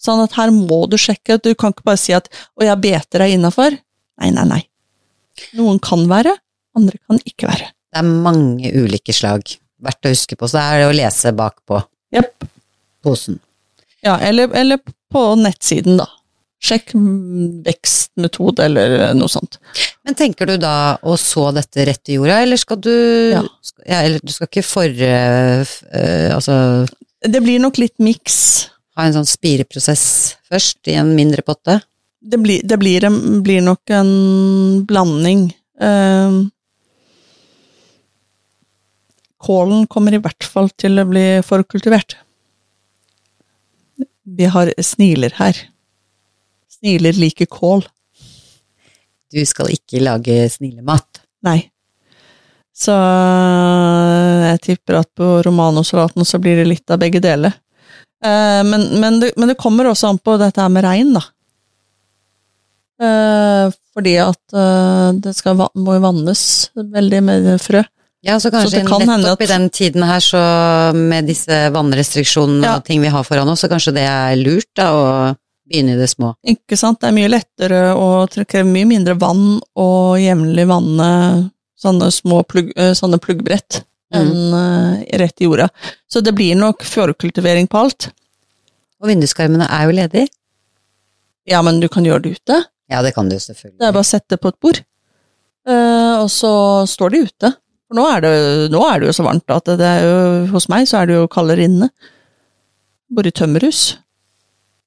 [0.00, 1.40] Sånn at her må du sjekke.
[1.40, 3.78] Du kan ikke bare si at 'å jeg beter er innafor'.
[4.20, 4.62] Nei, nei, nei.
[5.54, 6.36] Noen kan være,
[6.76, 7.70] andre kan ikke være.
[7.92, 9.42] Det er mange ulike slag.
[9.82, 12.44] Verdt å huske på, så er det å lese bakpå Jepp.
[13.04, 13.40] posen.
[14.02, 14.78] Ja, eller, eller
[15.12, 16.06] på nettsiden, da.
[16.64, 16.94] Sjekk
[17.66, 19.58] vekstmetode eller noe sånt.
[20.06, 22.90] Men tenker du da å så dette rett i jorda, eller skal du
[23.34, 23.42] Ja.
[23.84, 24.88] ja, eller du skal ikke for...
[24.88, 26.86] eh, f- eh, altså
[27.20, 28.38] Det blir nok litt miks.
[28.96, 31.80] ha en sånn spireprosess først, i en mindre potte?
[32.24, 35.48] Det blir, det blir, en, blir nok en blanding.
[35.82, 36.46] Uh,
[39.44, 42.16] kålen kommer i hvert fall til å bli forkultivert.
[44.24, 45.58] Vi har sniler her.
[46.84, 47.80] Sniler liker kål.
[49.32, 51.22] Du skal ikke lage snilemat?
[51.46, 51.62] Nei.
[52.76, 57.54] Så jeg tipper at på romanosalaten så blir det litt av begge deler.
[58.24, 61.22] Eh, men, men, det, men det kommer også an på dette her med regn, da.
[63.00, 66.42] Eh, fordi at eh, det skal, må vannes
[66.76, 67.80] veldig med frø.
[68.24, 70.42] Ja, så kanskje så kan nettopp at- i den tiden her, så
[70.96, 72.76] med disse vannrestriksjonene Ja.
[72.76, 75.08] og ting vi har foran oss, så kanskje det er lurt da å
[75.68, 76.34] begynne i det små.
[76.46, 77.00] Ikke sant?
[77.00, 77.80] Det er mye lettere
[78.34, 81.10] det krever mye mindre vann og jevnlig vanne
[81.80, 83.82] sånne små plugg, eh, sånne pluggbrett
[84.14, 85.68] enn uh, rett i jorda.
[86.06, 88.10] Så det blir nok fjordkultivering på alt.
[89.02, 90.28] Og vinduskarmene er jo ledige.
[91.50, 92.60] Ja, men du kan gjøre det ute.
[92.92, 93.80] Ja, det kan du selvfølgelig.
[93.80, 94.80] Det er bare å sette på et bord,
[95.68, 96.52] uh, og så
[96.88, 97.50] står de ute.
[97.88, 98.32] For nå er, det,
[98.72, 100.16] nå er det jo så varmt at det er jo,
[100.54, 101.90] hos meg så er det jo kaldere inne.
[103.12, 103.82] Bor i tømmerhus.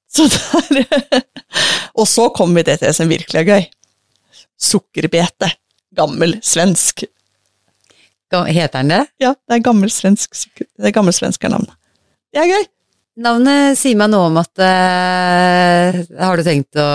[0.08, 1.22] Så det er
[1.98, 3.68] Og så kommer vi til det som virkelig er gøy.
[4.58, 5.50] Sukkerbete.
[5.96, 7.04] Gammel svensk.
[8.28, 9.04] Heter den det?
[9.24, 11.72] Ja, det er gammel svensk Det er gammelsvenskarnavnet.
[12.32, 12.66] Det er gøy.
[13.24, 16.88] Navnet sier meg noe om at uh, Har du tenkt å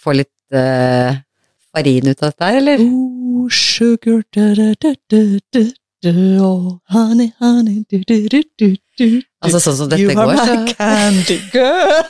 [0.00, 1.12] få litt uh,
[1.74, 2.84] farin ut av dette her, eller?
[2.86, 4.46] Oh, sugar da,
[4.80, 5.66] da, da,
[6.10, 9.06] honey, honey, du, du, du, du.
[9.42, 12.02] Altså sånn som dette går, så candy girl.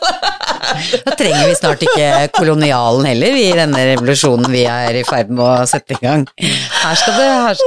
[1.04, 5.44] da trenger vi snart ikke kolonialen heller, i denne revolusjonen vi er i ferd med
[5.44, 6.24] å sette i gang.
[6.40, 7.62] Her skal det her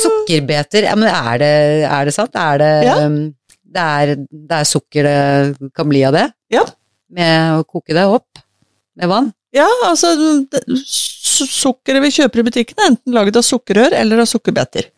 [0.00, 1.52] Sukkerbeter, ja, men er det,
[1.88, 2.34] er det sant?
[2.38, 2.96] Er det, Ja.
[3.74, 6.28] det, er, det er sukker det kan bli av det?
[6.54, 6.64] Ja.
[7.14, 8.42] Med å koke det opp
[8.98, 9.32] med vann?
[9.54, 10.10] Ja, altså
[10.74, 14.88] Sukkeret vi kjøper i butikken er enten laget av sukkerrør eller av sukkerbeter.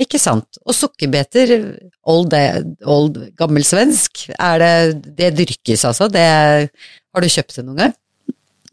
[0.00, 0.58] Ikke sant.
[0.64, 1.52] Og sukkerbeter,
[2.08, 2.32] old,
[2.88, 6.08] old gammel svensk, er det Det dyrkes altså?
[6.12, 6.22] Det,
[7.12, 7.96] har du kjøpt det noen gang?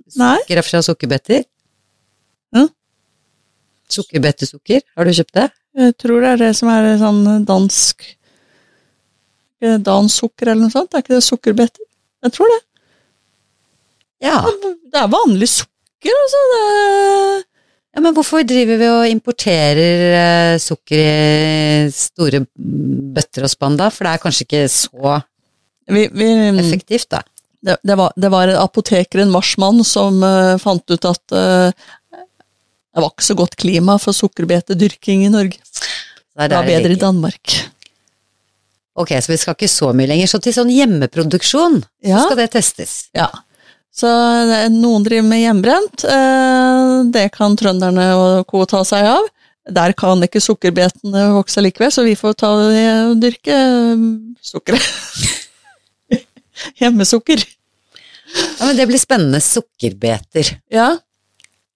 [0.09, 1.43] Sukker fra sukkerbeter?
[2.55, 2.65] Ja.
[3.93, 5.49] Sukkerbetesukker, har du kjøpt det?
[5.79, 8.07] Jeg tror det er det som er sånn dansk
[9.59, 10.93] Dansk sukker eller noe sånt.
[10.95, 11.83] Er ikke det sukkerbeter?
[12.23, 12.59] Jeg tror det.
[14.23, 14.37] Ja.
[14.63, 16.43] Det er vanlig sukker, altså.
[16.53, 16.61] Det
[17.95, 18.03] ja.
[18.03, 23.89] Men hvorfor driver vi og importerer eh, sukker i store bøtter og spann da?
[23.93, 25.19] For det er kanskje ikke så
[25.89, 26.27] vi, vi,
[26.61, 27.23] effektivt, da.
[27.65, 31.71] det, det, var, det var en apoteker, en marsmann, som uh, fant ut at uh,
[32.13, 35.57] det var ikke så godt klima for sukkerbetedyrking i Norge.
[35.59, 36.99] Det Det var bedre i.
[36.99, 37.55] Danmark.
[38.99, 40.29] Ok, så vi skal ikke så mye lenger.
[40.29, 42.95] Så til sånn hjemmeproduksjon, så skal det testes.
[43.15, 43.29] Ja.
[43.95, 44.09] Så
[44.71, 46.03] noen driver med hjemmebrent.
[46.05, 48.65] eh, Det kan trønderne og co.
[48.65, 49.27] ta seg av.
[49.69, 54.05] Der kan ikke sukkerbetene vokse likevel, så vi får ta og dyrke eh,
[54.41, 54.85] sukkeret.
[56.79, 57.43] Hjemmesukker.
[58.59, 59.41] Ja, men det blir spennende.
[59.41, 60.55] Sukkerbeter.
[60.73, 60.91] Ja.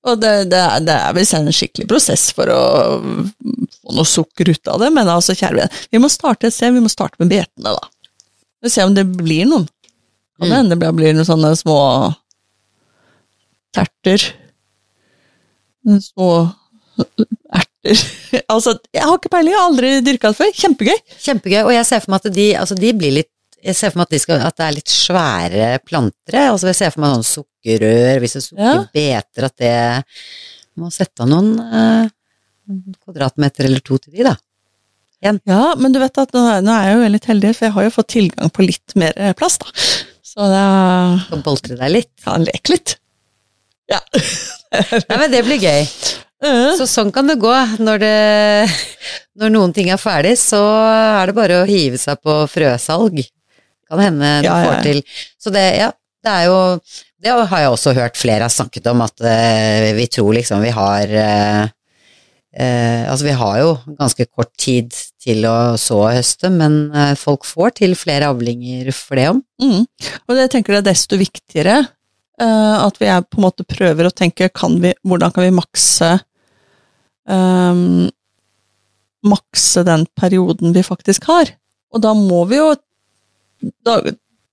[0.03, 2.61] Og det, det, er, det er visst en skikkelig prosess for å
[2.99, 6.73] få noe sukker ut av det, men altså, kjære venn, vi må starte et sted,
[6.75, 7.87] vi må starte med betene, da.
[8.59, 9.63] Vi får se om det blir noen.
[10.39, 11.77] Kan det hende det blir noen sånne små
[13.73, 14.25] terter.
[16.01, 16.29] Små
[17.53, 17.69] erter.
[18.53, 20.51] altså, jeg har ikke peiling, jeg har aldri dyrka det før.
[20.61, 20.97] Kjempegøy.
[21.25, 21.61] Kjempegøy.
[21.65, 23.31] Og jeg ser for meg at de, altså de blir litt
[23.63, 26.35] jeg ser for meg at, de skal, at det er litt svære planter.
[26.49, 29.77] Altså jeg ser for meg sånn sukkerrør, hvis det er sukkerbeter, at det
[30.81, 32.07] Må sette av noen eh,
[33.03, 34.33] kvadratmeter eller to til de, da.
[35.23, 37.93] Ja, men du vet at nå, er jeg jo litt heldig, for jeg har jo
[37.93, 39.69] fått tilgang på litt mer eh, plass, da.
[40.33, 40.65] Så da
[41.31, 42.11] Og boltre deg litt.
[42.23, 42.97] kan leke litt.
[43.91, 43.99] Ja.
[45.09, 45.85] Nei, men det blir gøy.
[46.77, 47.53] Så sånn kan det gå.
[47.79, 48.77] Når, det,
[49.39, 53.21] når noen ting er ferdig, så er det bare å hive seg på frøsalg.
[53.89, 55.03] Kan hende du ja, får til.
[55.39, 55.91] Så det, ja,
[56.23, 56.57] det er jo
[57.23, 60.73] Det har jeg også hørt flere har snakket om, at uh, vi tror liksom vi
[60.75, 64.91] har uh, uh, Altså, vi har jo ganske kort tid
[65.23, 69.43] til å så og høste, men eh, folk får til flere avlinger for det om.
[69.63, 69.85] Mm.
[70.27, 71.77] Og det tenker jeg er desto viktigere
[72.41, 75.55] uh, at vi er på en måte prøver å tenke kan vi, hvordan kan vi
[75.55, 76.11] makse
[77.29, 78.09] um,
[79.23, 81.53] makse den perioden vi faktisk har.
[81.93, 82.73] Og da må vi jo
[83.85, 83.99] da,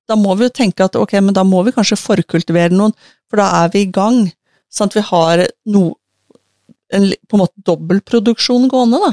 [0.07, 2.95] da må vi jo tenke at ok, men da må vi kanskje forkultivere noen,
[3.31, 4.29] for da er vi i gang.
[4.71, 5.85] Sånn at vi har no,
[6.95, 9.13] en på en måte dobbeltproduksjon gående, da.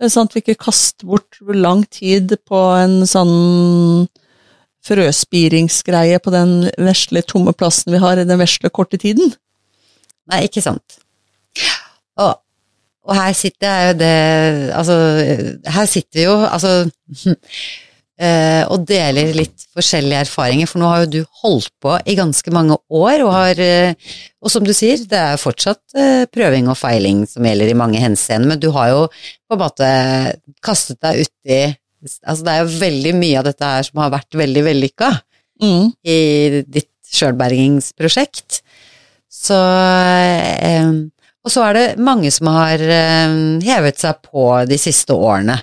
[0.00, 4.06] Sånn at vi ikke kaster bort lang tid på en sånn
[4.86, 9.34] frøspiringsgreie på den vesle tomme plassen vi har i den vesle korte tiden.
[10.30, 11.00] Nei, ikke sant.
[12.20, 12.32] Og,
[13.04, 14.16] og her sitter jeg jo det
[14.76, 14.96] Altså,
[15.74, 16.72] her sitter vi jo altså
[18.20, 22.52] eh, og deler litt forskjellige erfaringer, for nå har jo du holdt på i ganske
[22.54, 23.94] mange år, og har eh,
[24.40, 28.00] Og som du sier, det er fortsatt eh, prøving og feiling som gjelder i mange
[28.00, 29.90] henseender, men du har jo på en måte
[30.64, 31.60] kastet deg uti
[32.00, 35.10] Altså, det er jo veldig mye av dette her som har vært veldig vellykka
[35.60, 35.90] Mm.
[36.08, 38.62] i ditt sjølbergingsprosjekt.
[39.28, 40.88] Så eh,
[41.44, 45.58] Og så er det mange som har eh, hevet seg på de siste årene.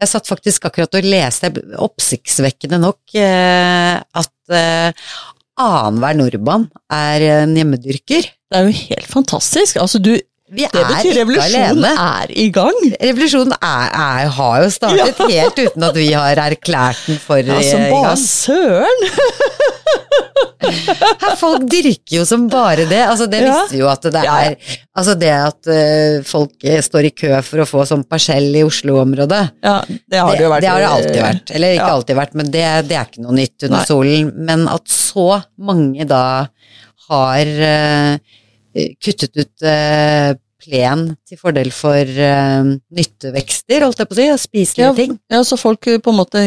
[0.00, 1.50] Jeg satt faktisk akkurat og leste,
[1.84, 5.10] oppsiktsvekkende nok, eh, at eh,
[5.60, 8.30] annenhver nordmann er en hjemmedyrker.
[8.50, 9.76] Det er jo helt fantastisk.
[9.82, 10.14] Altså, du,
[10.50, 12.78] Vi det betyr revolusjonen er i gang.
[13.00, 17.76] Revolusjonen er, er, har jo startet helt uten at vi har erklært den for Altså,
[17.78, 18.18] eh, i bare gang.
[18.18, 19.04] søren!
[20.60, 22.98] Her, folk dyrker jo som bare det.
[23.08, 23.52] Altså, det Ja.
[23.62, 24.50] visste jo at det Ja, ja.
[24.50, 24.56] er
[24.96, 28.62] Altså, det at uh, folk eh, står i kø for å få sånn parsell i
[28.66, 30.60] Oslo-området, Ja, det har det jo vært.
[30.60, 31.50] det har det alltid vært.
[31.54, 31.94] Eller ikke Ja.
[31.94, 33.86] alltid vært, men det, det er ikke noe nytt under Nei.
[33.86, 34.32] solen.
[34.36, 36.48] Men at så mange da
[37.08, 38.18] har eh,
[39.02, 44.40] kuttet ut eh, plen til fordel for eh, nyttevekster, holdt jeg på å si, og
[44.42, 44.94] spiselige Ja.
[44.94, 45.16] ting.
[45.32, 46.42] Ja, så folk eh, på en måte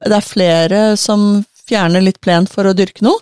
[0.00, 3.20] Det er flere som fjerner litt plen for å dyrke noe.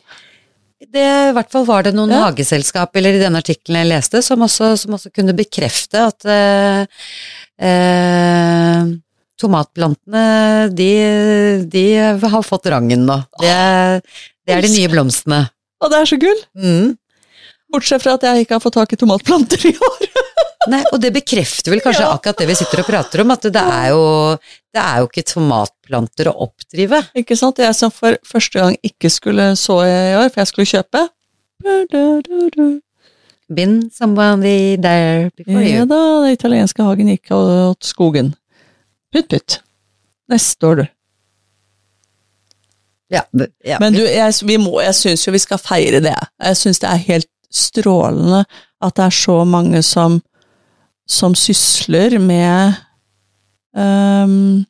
[0.93, 2.20] det, i hvert fall var det noen Ja.
[2.29, 6.87] hageselskap, eller i denne artikkelen jeg leste, som også, som også kunne bekrefte at eh,
[7.59, 8.85] eh,
[9.41, 10.91] tomatplantene, de,
[11.72, 11.85] de
[12.22, 13.18] har fått rangen nå.
[13.43, 13.57] Det,
[14.47, 15.43] det er de nye blomstene.
[15.83, 16.41] Og det er så gull!
[16.57, 16.95] Mm.
[17.73, 20.05] Bortsett fra at jeg ikke har fått tak i tomatplanter i år.
[20.73, 22.12] Nei, og det bekrefter vel kanskje Ja.
[22.17, 24.01] akkurat det vi sitter og prater om, at det er jo,
[24.75, 27.03] det er jo ikke tomatplanter å oppdrive.
[27.23, 27.61] Ikke sant?
[27.62, 31.05] Jeg som for første gang ikke skulle så i år, for jeg skulle kjøpe.
[33.49, 38.33] Been somebody there before Ja da, den italienske hagen gikk åt skogen.
[39.14, 39.61] Pytt pytt.
[40.31, 40.87] Neste år, du.
[43.14, 43.23] Ja,
[43.62, 43.77] ja.
[43.79, 46.17] Men du, jeg, vi må, jeg syns jo vi skal feire det.
[46.43, 48.45] Jeg syns det er helt strålende
[48.85, 50.21] at det er så mange som,
[51.09, 52.77] som sysler med
[53.77, 54.65] um,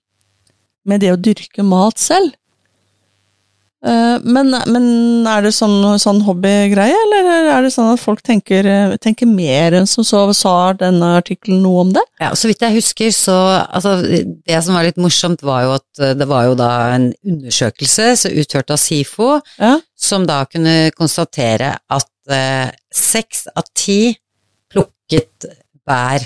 [0.87, 2.35] med det å dyrke mat selv.
[3.87, 4.87] Uh, men, men
[5.29, 8.67] er det sånn, sånn hobbygreie, eller er det sånn at folk tenker,
[9.03, 10.25] tenker mer enn som så?
[10.35, 12.03] Sa denne artikkelen noe om det?
[12.23, 13.99] Ja, så vidt jeg husker, så altså,
[14.47, 18.09] Det som var litt morsomt, var jo at eh, det var jo da en undersøkelse
[18.25, 19.77] så utført av SIFO, Ja.
[19.95, 24.17] som da kunne konstatere at eh, seks av ti
[24.73, 25.47] plukket
[25.87, 26.25] bær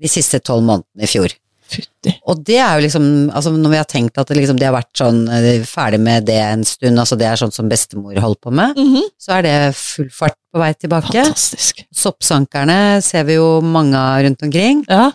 [0.00, 1.34] de siste tolv månedene i fjor.
[1.70, 2.16] Fytti.
[2.26, 4.74] Og det er jo liksom, altså når vi har tenkt at det, liksom, de har
[4.74, 8.40] vært sånn eh, ferdig med det en stund, altså det er sånn som bestemor holdt
[8.42, 9.04] på med, Mhm.
[9.20, 11.12] så er det full fart på vei tilbake.
[11.14, 11.84] Fantastisk.
[11.94, 14.82] Soppsankerne ser vi jo mange av rundt omkring.
[14.88, 15.12] Ja.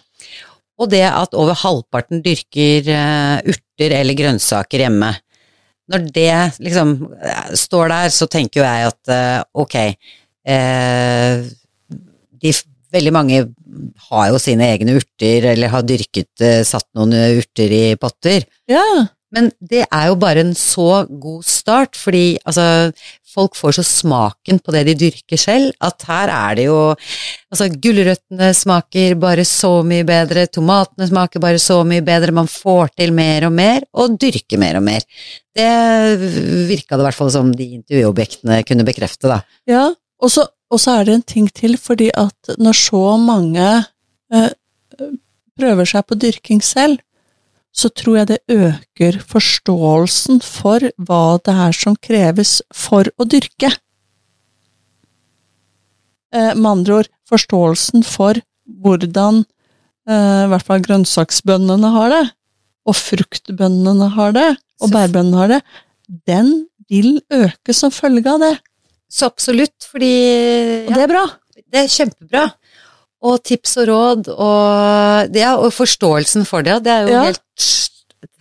[0.80, 5.12] Og det at over halvparten dyrker eh, urter eller grønnsaker hjemme.
[5.91, 9.75] Når det liksom eh, står der, så tenker jo jeg at eh, ok,
[10.49, 11.43] eh,
[12.41, 12.53] de,
[12.95, 13.41] veldig mange
[14.09, 18.47] har jo sine egne urter, eller har dyrket, eh, satt noen urter i potter.
[18.71, 18.88] ja.
[19.36, 22.93] Men det er jo bare en så god start, fordi altså,
[23.36, 26.79] folk får så smaken på det de dyrker selv, at her er det jo
[27.55, 32.89] Altså, gulrøttene smaker bare så mye bedre, tomatene smaker bare så mye bedre, man får
[32.99, 35.05] til mer og mer, og dyrker mer og mer.
[35.55, 35.69] Det
[36.67, 39.39] virka det i hvert fall som de intervjuobjektene kunne bekrefte, da.
[39.71, 39.86] Ja,
[40.19, 40.49] og så,
[40.91, 43.69] er det en ting til, fordi at når så mange
[44.33, 44.51] eh,
[45.55, 46.99] prøver seg på dyrking selv,
[47.76, 53.73] så tror jeg det øker forståelsen for hva det er som kreves for å dyrke.
[56.36, 59.43] Eh, med andre ord, forståelsen for hvordan
[60.07, 62.23] eh, i hvert fall grønnsaksbøndene har det,
[62.86, 64.49] og fruktbøndene har det,
[64.80, 65.61] og bærbøndene har det,
[66.30, 66.53] den
[66.91, 68.55] vil øke som følge av det.
[69.11, 70.13] Så absolutt, fordi
[70.86, 71.26] Og det er bra.
[71.55, 72.45] Det er kjempebra.
[73.24, 77.24] Og tips og råd, og, det, og forståelsen for det, det er jo Ja.
[77.30, 77.41] helt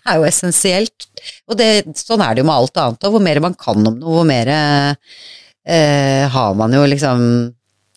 [0.05, 1.07] det er jo essensielt.
[1.49, 3.95] Og det, sånn er det jo med alt annet, og hvor mer man kan om
[3.97, 7.23] noe, hvor mer eh, har man jo liksom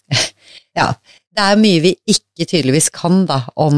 [0.78, 0.94] Ja.
[1.38, 3.76] Det er mye vi ikke tydeligvis kan da, om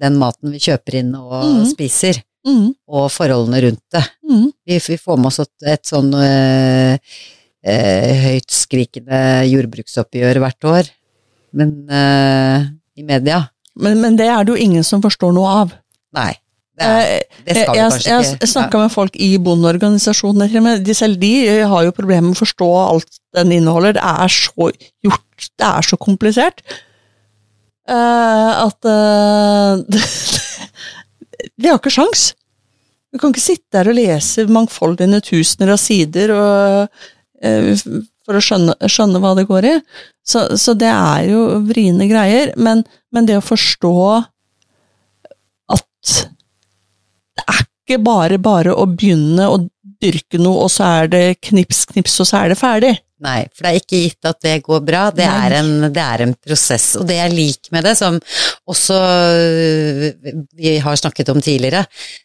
[0.00, 1.66] den maten vi kjøper inn og mm.
[1.74, 4.02] spiser, Mm, og forholdene rundt det.
[4.28, 4.48] mm.
[4.68, 6.98] Vi, vi får med oss et, et sånn eh,
[7.64, 10.90] eh, høytskrikende jordbruksoppgjør hvert år,
[11.54, 12.64] men uh,
[12.98, 13.44] i media
[13.74, 15.72] Men, men det er det jo ingen som forstår noe av.
[16.14, 16.32] Nei.
[16.78, 18.38] Det, er, Eh, det skal vi jeg, kanskje jeg, ikke.
[18.40, 21.32] jeg snakka med folk i bondeorganisasjoner, men de selv de
[21.70, 23.96] har jo problemer med å forstå alt den inneholder.
[23.98, 24.70] Det er så
[25.06, 26.64] gjort, det er så komplisert
[27.90, 29.82] uh, at uh,
[31.54, 32.32] De har ikke sjans.
[33.14, 37.02] Du kan ikke sitte der og lese mangfoldige tusener av sider og,
[37.44, 37.74] eh,
[38.24, 39.74] for å skjønne, skjønne hva det går i.
[40.24, 42.54] Så, så det er jo vriene greier.
[42.56, 43.94] Men, men det å forstå
[45.74, 46.16] at
[47.34, 49.60] det er ikke bare bare å begynne å
[50.04, 52.94] dyrke noe, og så er det knips, knips, og så er det ferdig.
[53.24, 55.04] Nei, for det er ikke gitt at det går bra.
[55.14, 56.90] Det er, en, det er en prosess.
[57.00, 58.18] Og det jeg liker med det, som
[58.70, 60.08] også øh,
[60.58, 61.84] vi har snakket om tidligere,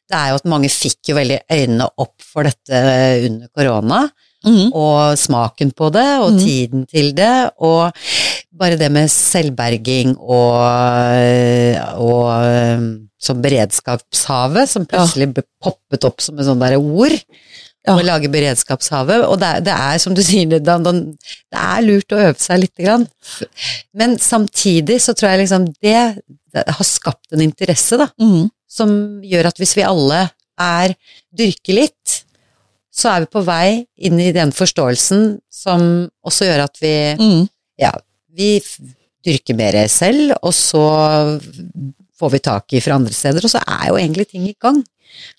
[0.10, 2.82] det er jo at mange fikk jo veldig øynene opp for dette
[3.30, 4.02] under korona.
[4.74, 6.40] Og smaken på det, og mm.
[6.40, 7.92] tiden til det, og
[8.60, 10.56] bare det med selvberging og,
[12.00, 12.30] og
[13.20, 17.16] som beredskapshavet, som plutselig ble poppet opp som et sånt der ord.
[17.88, 17.96] Ja.
[17.96, 19.24] Å lage beredskapshavet.
[19.26, 22.60] Og det, er- det er, som du sier, det, det er lurt å øve seg
[22.66, 23.06] lite grann.
[23.96, 26.02] Men samtidig så tror jeg liksom det,
[26.54, 28.50] det har skapt en interesse, da Mm.
[28.70, 28.92] som
[29.26, 30.26] gjør at hvis vi alle
[30.60, 30.94] er
[31.34, 32.20] dyrker litt,
[33.00, 33.70] så er vi på vei
[34.08, 35.84] inn i den forståelsen som
[36.28, 37.48] også gjør at vi, Mm.
[37.80, 37.94] ja,
[38.36, 38.58] vi
[39.26, 40.84] dyrker mer selv, og så
[42.20, 44.82] får vi tak i fra andre steder, og så er jo egentlig ting i gang.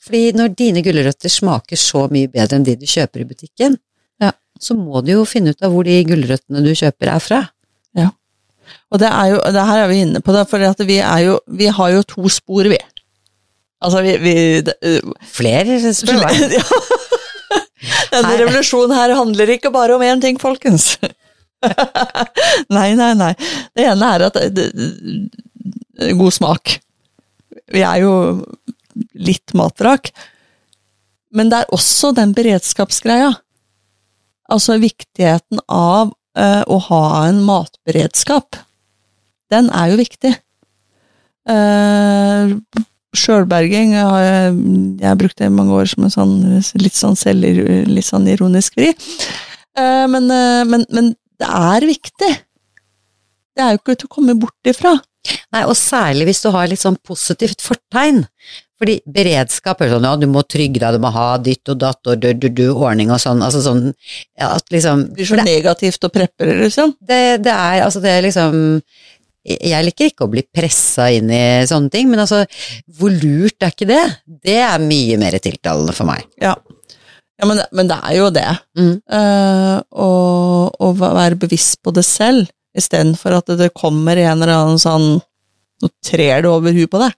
[0.04, 3.76] Fordi når dine gulrøtter smaker så mye bedre enn de du kjøper i butikken,
[4.20, 4.32] Ja.
[4.60, 7.40] så må du jo finne ut av hvor de gulrøttene du kjøper er fra.
[7.96, 8.10] Ja.
[8.92, 11.38] Og det er jo, det her er vi inne på for at vi er jo,
[11.48, 12.78] vi har jo to spor, vi.
[13.80, 16.52] Altså, vi, vi det, uh, Flere, spør meg.
[16.58, 16.64] ja.
[18.10, 20.94] Denne revolusjonen her handler ikke bare om én ting, folkens.
[22.76, 23.32] nei, nei, nei.
[23.76, 26.78] Det ene er at det, det, God smak.
[27.70, 28.14] Vi er jo
[29.14, 30.10] litt matvrak.
[31.34, 33.34] Men det er også den beredskapsgreia.
[34.50, 38.58] Altså viktigheten av uh, å ha en matberedskap.
[39.50, 40.32] Den er jo viktig.
[41.50, 42.58] Uh,
[43.16, 44.52] Sjølberging har jeg,
[45.00, 46.34] jeg har brukt det i mange år som en sånn
[46.78, 47.46] litt sånn selv,
[47.90, 48.92] litt sånn ironisk vri.
[49.78, 52.32] Eh, men, eh, men, men det er viktig.
[53.56, 54.94] Det er jo ikke til å komme bort ifra.
[55.52, 58.22] Nei, og særlig hvis du har litt sånn positivt fortegn.
[58.80, 62.08] Fordi beredskap er sånn, ja, du må trygge deg, du må ha ditt og datt
[62.08, 63.90] og du, du, du, ordning og sånn, altså sånn,
[64.40, 66.94] ja, at liksom Det blir så negativt å preppe det, liksom.
[67.04, 68.56] det, det er, altså det er liksom
[69.40, 72.42] Jeg liker ikke å bli pressa inn i sånne ting, men altså,
[72.98, 74.02] hvor lurt er ikke det?
[74.26, 76.26] Det er mye mer tiltalende for meg.
[76.42, 76.52] Ja,
[77.40, 78.48] ja men, men det er jo det.
[78.76, 78.92] Mm.
[79.08, 84.80] Uh, og, og være bevisst på det selv, istedenfor at det kommer en eller annen
[84.80, 85.18] sånn
[85.80, 87.14] Nå trer det over huet på deg.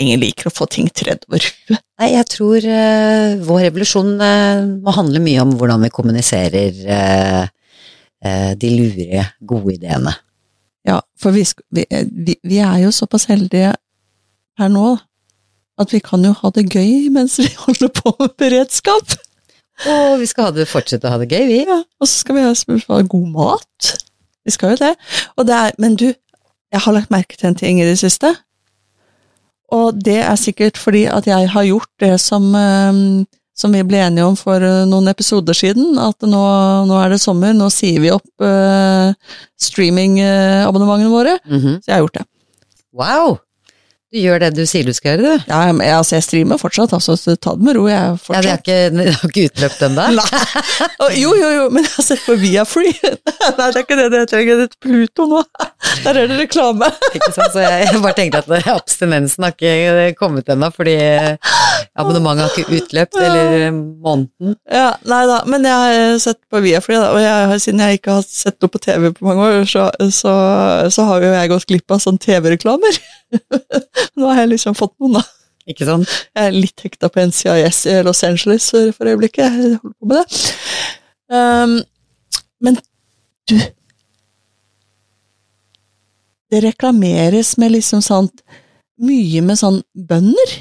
[0.00, 1.82] Ingen liker å få ting tredd over huet.
[2.00, 7.44] Nei, jeg tror uh, vår revolusjon uh, må handle mye om hvordan vi kommuniserer eh,
[8.24, 10.12] eh, de lure, gode ideene.
[10.86, 11.42] Ja, for vi,
[11.74, 11.84] vi,
[12.26, 13.74] vi, vi er jo såpass heldige
[14.58, 14.96] her nå
[15.76, 19.16] at vi kan jo ha det gøy mens vi holder på med beredskap.
[19.92, 21.58] Og vi skal det, fortsette å ha det gøy, vi.
[21.68, 23.90] Ja, og så skal vi ha, god mat.
[24.46, 24.94] Vi skal jo det.
[25.36, 26.06] Og det er, men du,
[26.72, 28.32] jeg har lagt merke til en ting i det siste.
[29.74, 33.02] Og det er sikkert fordi at jeg har gjort det som, eh,
[33.56, 36.42] som vi ble enige om for eh, noen episoder siden, at nå,
[36.88, 39.14] nå er det sommer, nå sier vi opp uh,
[39.68, 41.38] streamingabonnementene våre.
[41.48, 41.80] Mhm.
[41.80, 42.26] Så jeg har gjort det.
[42.96, 43.38] Wow!
[44.14, 45.46] Du gjør det du sier du skal gjøre, du.
[45.50, 47.88] Ja, jeg, altså, jeg streamer fortsatt, altså, så ta det med ro.
[47.90, 48.76] Jeg Ja, det har ikke,
[49.26, 50.04] ikke utløpt ennå?
[51.16, 52.92] Jo, jo, jo, men jeg har sett på Viafree.
[53.02, 54.44] Nei, det er ikke det det heter.
[54.46, 55.42] Det heter Pluto nå.
[56.04, 56.88] Der er det reklame.
[57.16, 57.54] Ikke sant?
[57.54, 60.96] Så jeg, jeg bare tenkte at abstinensen har ikke kommet ennå, fordi
[61.96, 64.56] abonnementet har ikke utløpt, eller måneden.
[64.70, 68.26] Ja, nei da, men jeg har sett på Viafree, og jeg, siden jeg ikke har
[68.28, 70.34] sett noe på TV på mange år, så, så,
[70.92, 73.00] så har jo jeg gått glipp av sånn TV-reklamer.
[74.16, 75.24] Nå har jeg liksom fått noen, da.
[75.66, 76.10] Ikke sant?
[76.36, 79.42] Jeg er litt hekta på NCIS i Los Angeles for øyeblikket.
[79.46, 80.42] Jeg holder på med det.
[81.26, 81.74] Um,
[82.62, 82.78] men
[83.50, 83.56] du
[86.46, 88.44] Det reklameres med liksom sånt
[89.02, 90.52] Mye med sånn bønder.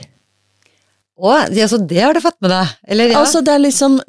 [1.15, 2.73] Å, altså det har du fått med deg?
[2.91, 3.21] Eller ja?
[3.21, 4.01] Altså, det er liksom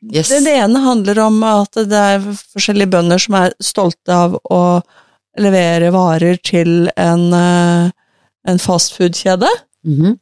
[0.00, 0.30] Yes.
[0.32, 2.22] Den ene handler om at det er
[2.54, 4.60] forskjellige bønder som er stolte av å
[5.38, 7.90] levere varer til en, eh,
[8.48, 9.50] en fastfood-kjede.
[9.86, 10.18] Mhm.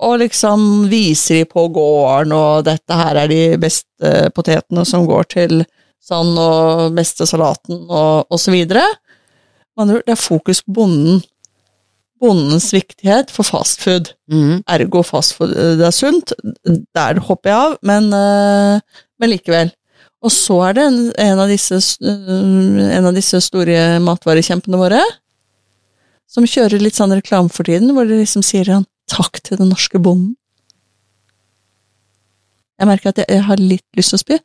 [0.00, 5.28] Og liksom viser de på gården, og dette her er de beste potetene som går
[5.28, 5.66] til
[6.00, 8.86] sånn, og beste salaten, og, og så videre.
[9.76, 11.20] Men det er fokus på bonden.
[12.20, 14.14] Bondens viktighet for fastfood.
[14.32, 14.62] Mm.
[14.68, 16.32] Ergo fastfood, det er sunt.
[16.96, 19.72] Der hopper jeg av, men, eh, men likevel.
[20.20, 25.00] Og så er det en, en, av disse, eh, en av disse store matvarekjempene våre
[26.30, 29.72] som kjører litt sånn reklame for tiden, hvor de liksom sier han 'takk til den
[29.72, 30.36] norske bonden'.
[32.80, 34.38] Jeg merker at jeg, jeg har litt lyst til å spy.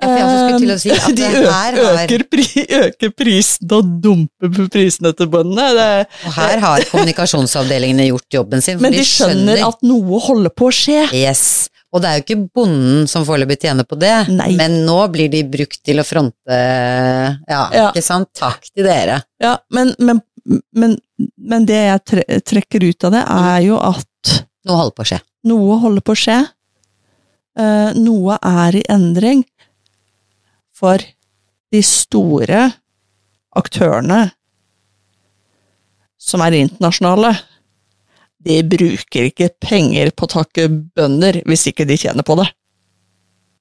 [0.00, 2.46] Jeg også til å si at de øker, pri,
[2.80, 5.66] øker prisen og dumper prisene til bøndene.
[5.76, 8.78] Det, og her har kommunikasjonsavdelingene gjort jobben sin.
[8.78, 11.04] for men de skjønner at noe holder på å skje.
[11.14, 11.69] Yes.
[11.90, 14.52] Og det er jo ikke bonden som foreløpig tjener på det, Nei.
[14.58, 16.58] men nå blir de brukt til å fronte
[17.50, 17.88] Ja, Ja.
[17.90, 18.30] ikke sant?
[18.38, 19.16] Takk til dere.
[19.42, 20.20] Ja, men, men,
[20.70, 20.94] men,
[21.36, 24.06] men det jeg tre, trekker ut av det, er jo at
[24.68, 25.18] Noe holder på å skje.
[25.50, 26.38] noe holder på å skje.
[27.58, 29.42] Uh, noe er i endring.
[30.76, 31.02] For
[31.72, 32.68] de store
[33.58, 34.28] aktørene
[36.20, 37.32] som er internasjonale,
[38.46, 42.48] de bruker ikke penger på å takke bønder hvis ikke de tjener på det.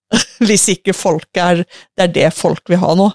[0.41, 1.59] Hvis ikke folk er
[1.93, 3.11] Det er det folk vil ha nå.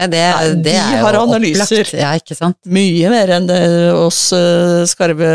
[0.00, 1.84] Nei, det, Nei, det de har analyser.
[1.84, 2.32] opplagt.
[2.40, 2.48] Ja?
[2.74, 3.60] Mye mer enn det
[3.94, 5.28] oss eh, skarve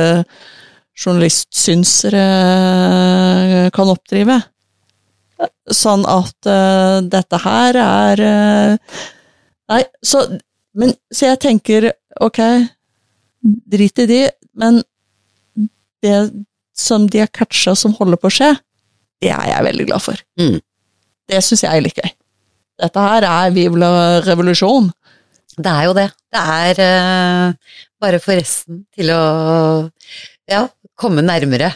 [0.98, 4.42] journalistsynsere eh, kan oppdrive.
[5.72, 9.02] Sånn at uh, dette her er uh,
[9.70, 10.24] Nei, så
[10.74, 11.86] Men så jeg tenker,
[12.24, 12.40] ok,
[13.70, 14.20] drit i de,
[14.58, 14.80] men
[16.04, 16.18] det
[16.78, 18.52] som de har catcha som holder på å skje,
[19.24, 20.20] det er jeg veldig glad for.
[20.40, 20.60] Mm.
[21.28, 22.12] Det syns jeg er litt gøy.
[22.78, 23.90] Dette her er Vivla
[24.28, 24.92] revolusjon.
[25.58, 26.06] Det er jo det.
[26.34, 29.22] Det er uh, bare for resten til å
[30.48, 31.72] ja, komme nærmere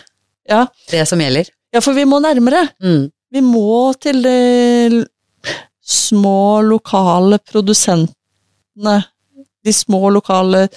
[0.48, 0.68] Ja.
[0.92, 1.50] det som gjelder.
[1.74, 2.68] ja, for vi må nærmere.
[2.84, 3.10] Mm.
[3.32, 5.02] Vi må til de
[5.82, 8.98] små lokale produsentene.
[9.66, 10.68] De små lokale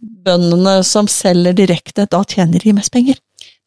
[0.00, 2.06] bøndene som selger direkte.
[2.10, 3.18] Da tjener de mest penger.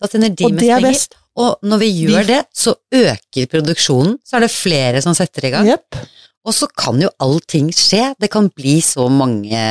[0.01, 0.95] Da tjener de Og mest det er penger.
[0.95, 1.17] best.
[1.41, 4.17] Og når vi gjør det, så øker produksjonen.
[4.27, 5.67] Så er det flere som setter i gang.
[5.67, 6.01] Yep.
[6.45, 8.15] Og så kan jo allting skje.
[8.19, 9.61] Det kan bli så mange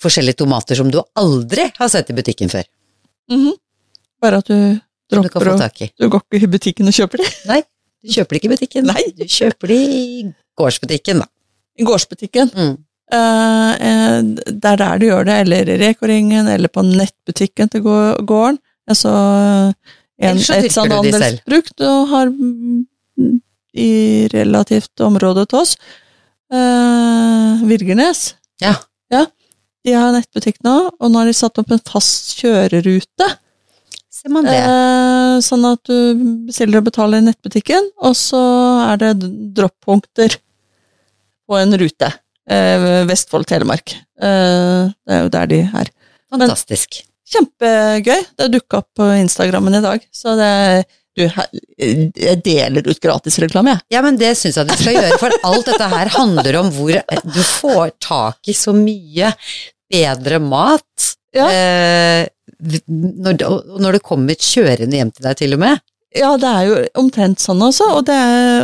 [0.00, 2.64] forskjellige tomater som du aldri har sett i butikken før.
[3.30, 3.52] Mhm.
[4.24, 4.80] Bare at du
[5.12, 5.58] dropper å.
[5.98, 7.28] Du går ikke i butikken og kjøper det.
[7.50, 7.60] Nei,
[8.02, 8.88] du kjøper det ikke i butikken.
[8.88, 9.04] Nei.
[9.18, 11.28] Du kjøper det i gårdsbutikken, da.
[11.76, 12.50] I gårdsbutikken.
[12.54, 12.74] Mm.
[13.14, 17.84] Eh, eh, det er der du gjør det, eller i Reko-ringen, eller på nettbutikken til
[17.84, 18.58] gå- gården.
[18.90, 19.10] Altså,
[20.20, 22.82] en, Eller så et sånt andelsbruk du har mm,
[23.80, 23.90] i
[24.32, 25.76] relativt område til oss.
[26.52, 28.34] Eh, Virgernes.
[28.62, 28.74] Ja.
[29.12, 29.24] ja.
[29.84, 33.30] De har nettbutikk nå, og nå har de satt opp en fast kjørerute.
[34.14, 34.56] Ser man det.
[34.60, 35.96] Eh, sånn at du
[36.48, 38.40] bestiller og betaler i nettbutikken, og så
[38.92, 39.14] er det
[39.56, 40.38] droppunkter
[41.44, 42.12] på en rute.
[42.50, 43.94] Eh, Vestfold-Telemark.
[44.20, 45.90] Eh, det er jo der de er.
[46.34, 47.00] Fantastisk.
[47.34, 48.26] Kjempegøy.
[48.36, 50.52] Det dukka opp på Instagrammen i dag, så det
[51.14, 51.28] du,
[51.78, 53.84] Jeg deler ut gratisreklame, jeg.
[53.94, 56.96] Ja, men det syns jeg du skal gjøre, for alt dette her handler om hvor
[57.22, 59.30] du får tak i så mye
[59.92, 61.10] bedre mat.
[61.34, 61.46] Ja.
[61.50, 62.26] Eh,
[62.88, 63.38] når,
[63.82, 65.84] når det kommer kjørende hjem til deg, til og med.
[66.14, 68.18] Ja, det er jo omtrent sånn også, og, det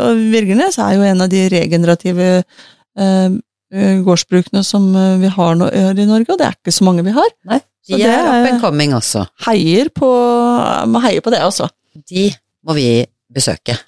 [0.04, 3.30] og Virgernes er jo en av de regenerative eh,
[4.06, 7.14] gårdsbrukene som eh, vi har nå i Norge, og det er ikke så mange vi
[7.14, 7.28] har.
[7.50, 9.26] Nei, de det er up and coming også.
[9.46, 10.08] Heier på,
[10.90, 11.68] må heie på det også.
[12.10, 12.28] De
[12.66, 12.88] må vi
[13.30, 13.78] besøke.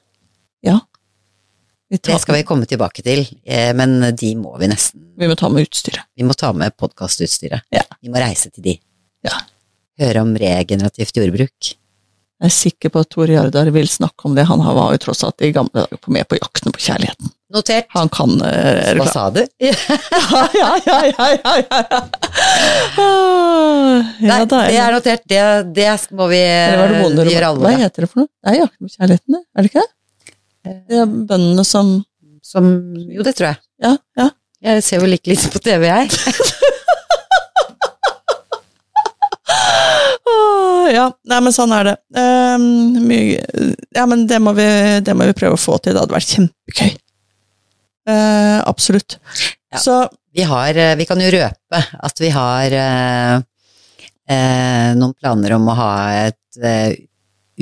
[1.92, 5.12] Vi, Det skal vi komme tilbake til, eh, men de må vi nesten.
[5.18, 6.06] vi må ta med utstyret.
[6.16, 7.66] Vi må ta med podkastutstyret.
[7.70, 7.82] Ja.
[8.00, 8.78] Vi må reise til de.
[9.26, 9.36] Ja.
[10.00, 11.74] Høre om regenerativt jordbruk.
[12.42, 14.42] Jeg er sikker på at Tor Jardar vil snakke om det.
[14.48, 17.30] Han var jo tross alt i gamle dager på med på Jakten på kjærligheten.
[17.54, 17.86] Notert.
[17.94, 19.42] Han kan eh, Hva sa du?
[19.62, 22.00] Ja, ja, ja, ja, ja, ja.
[22.98, 25.22] Ah, Nei, da det er notert.
[25.30, 25.40] Det,
[25.76, 25.88] det
[26.18, 27.82] må vi Eller var det gjøre Hva alvor av.
[27.84, 28.30] heter det for noe?
[28.32, 29.42] Det er Jakten på kjærligheten, det?
[29.54, 29.92] Er det ikke det?
[30.88, 31.94] Det er bøndene som
[32.42, 32.72] Som
[33.06, 33.62] Jo, det tror jeg.
[33.86, 34.30] Ja, ja.
[34.62, 36.10] Jeg ser vel ikke litt på TV, jeg.
[40.32, 41.94] Åh, ja, nei, men sånn er det.
[42.16, 43.12] Um,
[43.94, 44.66] ja, men det må, vi,
[45.04, 45.94] det må vi prøve å få til.
[45.94, 46.92] Det hadde vært kjempegøy.
[48.08, 49.18] Uh, absolutt.
[49.72, 49.78] Ja.
[49.78, 49.94] Så
[50.34, 53.36] Vi har eh, Vi kan jo røpe at vi har uh,
[54.32, 55.92] uh, noen planer om å ha
[56.26, 56.60] et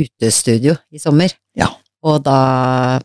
[0.00, 1.34] utestudio i sommer.
[1.58, 1.68] Ja.
[2.06, 3.00] Og da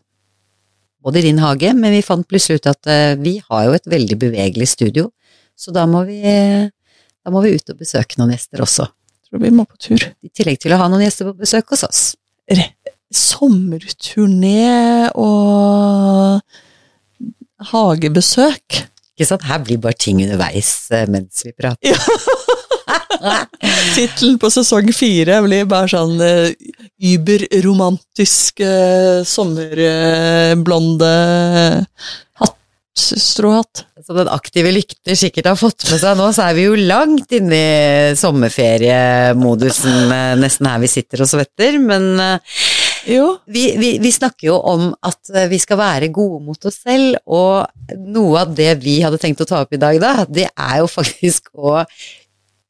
[1.06, 2.88] Både i din hage, men vi fant plutselig ut at
[3.22, 5.04] vi har jo et veldig bevegelig studio,
[5.54, 8.88] så da må vi da må vi ut og besøke noen gjester også.
[9.26, 10.02] Tror vi må på tur.
[10.22, 12.02] I tillegg til å ha noen gjester på besøk hos oss.
[13.14, 16.40] Sommerturné og
[17.72, 18.82] hagebesøk.
[19.16, 19.46] Ikke sant?
[19.48, 21.94] Her blir bare ting underveis eh, mens vi prater.
[21.94, 21.96] Ja.
[23.96, 26.50] Tittelen på sesong fire blir bare sånn uh,
[27.02, 28.60] überromantisk
[29.26, 31.14] sommerblonde
[32.96, 33.84] stråhatt.
[34.06, 37.32] Som den aktive lykter sikkert har fått med seg nå, så er vi jo langt
[37.36, 41.78] inne i sommerferiemodusen eh, nesten her vi sitter og svetter.
[41.82, 42.58] Men eh,
[43.06, 46.80] Jo, vi, vi, vi snakker jo om at eh, vi skal være gode mot oss
[46.82, 50.48] selv, og noe av det vi hadde tenkt å ta opp i dag, da, det
[50.50, 51.78] er jo faktisk å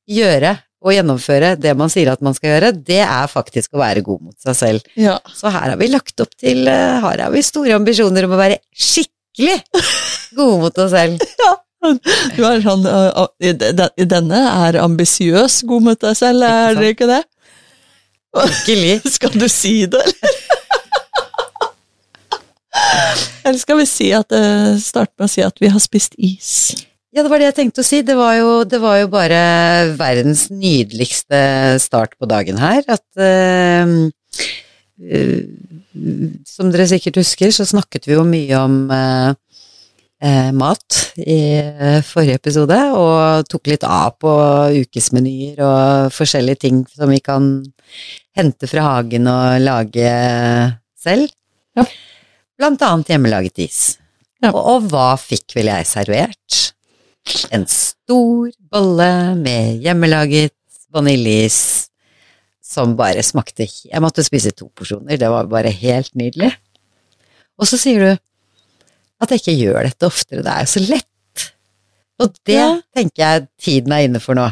[0.07, 0.57] gjøre
[0.87, 2.75] og gjennomføre det man sier at man skal gjøre.
[2.77, 4.93] Det er faktisk å være god mot seg selv.
[5.01, 5.17] ja.
[5.35, 8.61] Så her har vi lagt opp til Her har vi store ambisjoner om å være
[8.71, 9.16] skikkelig
[10.37, 11.23] gode mot oss selv.
[12.35, 17.07] Du er sånn uh, uh, Denne er ambisiøs god mot deg selv, er det ikke
[17.07, 17.21] det?
[18.35, 18.97] Virkelig.
[19.17, 20.43] Skal du si det, eller?
[23.47, 26.75] Eller skal vi si at uh, starte med å si at vi har spist is?
[27.15, 28.03] Ja, det var det jeg tenkte å si.
[28.05, 29.39] Det var jo, det var jo bare
[29.97, 31.39] verdens nydeligste
[31.81, 32.83] start på dagen her.
[32.93, 33.95] At eh,
[34.97, 39.35] Som dere sikkert husker, så snakket vi jo mye om eh,
[40.25, 44.33] eh, mat i eh, forrige episode, og tok litt av på
[44.83, 47.51] ukesmenyer og forskjellige ting som vi kan
[48.37, 50.13] hente fra hagen og lage
[51.01, 51.33] selv.
[51.77, 51.85] Ja.
[52.57, 53.81] Blant annet hjemmelaget is.
[54.41, 54.53] Ja.
[54.53, 56.63] Og, og hva fikk vel jeg servert?
[57.53, 60.55] En stor bolle med hjemmelaget
[60.95, 61.89] vaniljeis
[62.67, 66.51] som bare smakte Jeg måtte spise to porsjoner, det var bare helt nydelig.
[67.57, 68.11] Og så sier du
[69.23, 70.43] at jeg ikke gjør dette oftere.
[70.45, 71.45] Det er jo så lett.
[72.21, 72.81] Og det Ja.
[72.97, 74.49] tenker jeg tiden er inne for nå.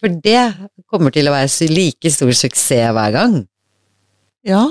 [0.00, 0.42] For det
[0.90, 3.38] kommer til å være like stor suksess hver gang.
[4.44, 4.66] Ja.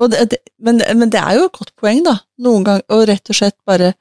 [0.00, 2.18] Og det, det, men, men det er jo et godt poeng, da.
[2.38, 3.94] Noen ganger, og rett og slett bare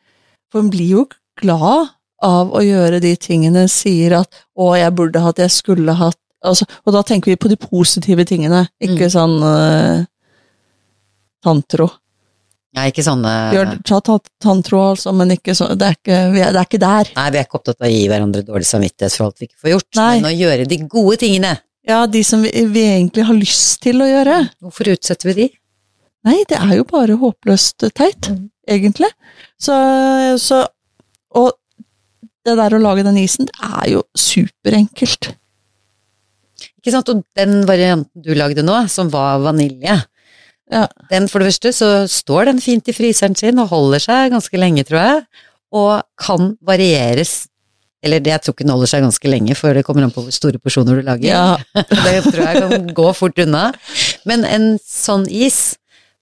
[0.52, 1.06] For en blir jo
[1.42, 1.90] glad
[2.24, 6.68] av å gjøre de tingene, sier at 'å, jeg burde hatt, jeg skulle hatt' altså,
[6.86, 10.06] Og da tenker vi på de positive tingene, ikke sånn uh,
[11.46, 11.90] tantro.
[12.76, 14.00] Nei, ikke sånne Gjør, ta,
[14.82, 17.12] altså, men ikke så, det, er ikke, vi er, det er ikke der.
[17.16, 19.62] Nei, vi er ikke opptatt av å gi hverandre dårlig samvittighet for alt vi ikke
[19.64, 20.10] får gjort, Nei.
[20.20, 21.54] men å gjøre de gode tingene.
[21.88, 24.40] Ja, de som vi, vi egentlig har lyst til å gjøre.
[24.66, 25.48] Hvorfor utsetter vi de?
[26.26, 28.50] Nei, det er jo bare håpløst teit, Mm.
[28.68, 29.12] egentlig.
[29.62, 29.76] Så,
[30.42, 30.66] så
[31.36, 31.54] Og
[32.46, 35.32] det der å lage den isen, det er jo superenkelt.
[36.86, 37.10] Ikke sant?
[37.10, 40.04] Og den varianten du lagde nå, som var vanilje,
[40.72, 40.88] Ja.
[41.12, 44.58] den for det første så står den fint i fryseren sin og holder seg ganske
[44.58, 45.26] lenge, tror jeg,
[45.74, 47.48] og kan varieres
[48.06, 50.22] eller det, jeg tror ikke den holder seg ganske lenge, for det kommer an på
[50.22, 51.26] hvor store porsjoner du lager.
[51.26, 51.58] Ja,
[52.06, 53.64] det tror jeg kan gå fort unna.
[54.30, 55.80] Men en sånn is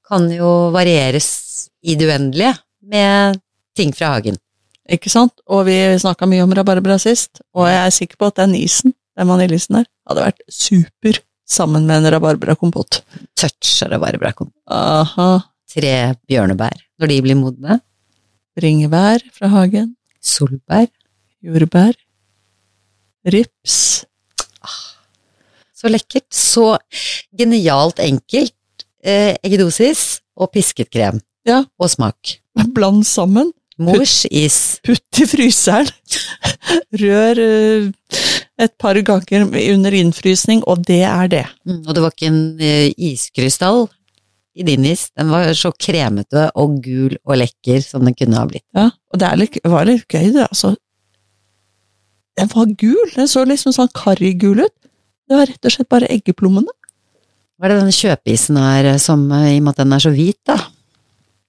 [0.07, 1.27] kan jo varieres
[1.83, 2.53] i det uendelige
[2.87, 3.41] med
[3.75, 4.37] ting fra hagen.
[4.87, 5.33] ikke sant?
[5.47, 8.95] Og vi snakka mye om rabarbra sist, og jeg er sikker på at den isen,
[9.17, 13.01] den vaniljeisen der, hadde vært super sammen med en rabarbrakompott.
[13.37, 15.49] Touch av rabarbrakompott.
[15.73, 15.93] Tre
[16.29, 17.79] bjørnebær når de blir modne.
[18.57, 19.95] Bringebær fra hagen.
[20.23, 20.87] Solbær.
[21.43, 21.95] Jordbær.
[23.33, 24.05] Rips.
[25.73, 26.29] Så lekkert.
[26.31, 26.77] Så
[27.35, 28.85] genialt enkelt.
[29.03, 31.19] Eh, eggedosis og pisket krem.
[31.47, 31.63] Ja.
[31.81, 32.37] Og smak.
[32.75, 33.51] Bland sammen.
[33.81, 34.79] Mors is.
[34.85, 35.89] Putt i fryseren.
[37.01, 37.89] Rør eh,
[38.61, 41.45] et par ganger under innfrysning, og det er det.
[41.65, 43.87] Mm, og det var ikke en eh, iskrystall
[44.53, 45.07] i din is.
[45.17, 48.65] Den var så kremete og gul og lekker som den kunne ha blitt.
[48.77, 50.75] Ja, og det litt, var litt gøy, det, altså.
[52.37, 54.75] Den var gul, den så liksom sånn karrigul ut.
[55.29, 56.69] Det var rett og slett bare eggeplommene.
[57.57, 60.03] Hva er det denne kjøpeisen er eh, som, eh, i og med at den er
[60.03, 60.57] så hvit, da?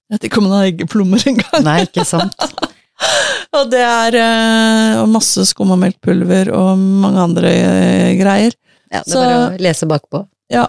[0.05, 1.65] Jeg vet ikke om den har eggeplommer engang.
[1.65, 2.37] Nei, ikke sant?
[3.55, 8.55] Og det er eh, og masse skummamelkpulver og mange andre eh, greier.
[8.91, 10.25] Ja, det Så- er bare å lese bakpå.
[10.51, 10.65] Ja.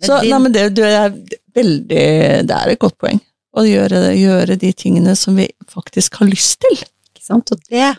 [0.00, 1.10] Men Så din- nei, men det, det er
[1.54, 2.04] veldig
[2.48, 3.20] Det er et godt poeng.
[3.56, 6.78] Å gjøre, gjøre de tingene som vi faktisk har lyst til.
[7.10, 7.50] Ikke sant?
[7.52, 7.96] Og det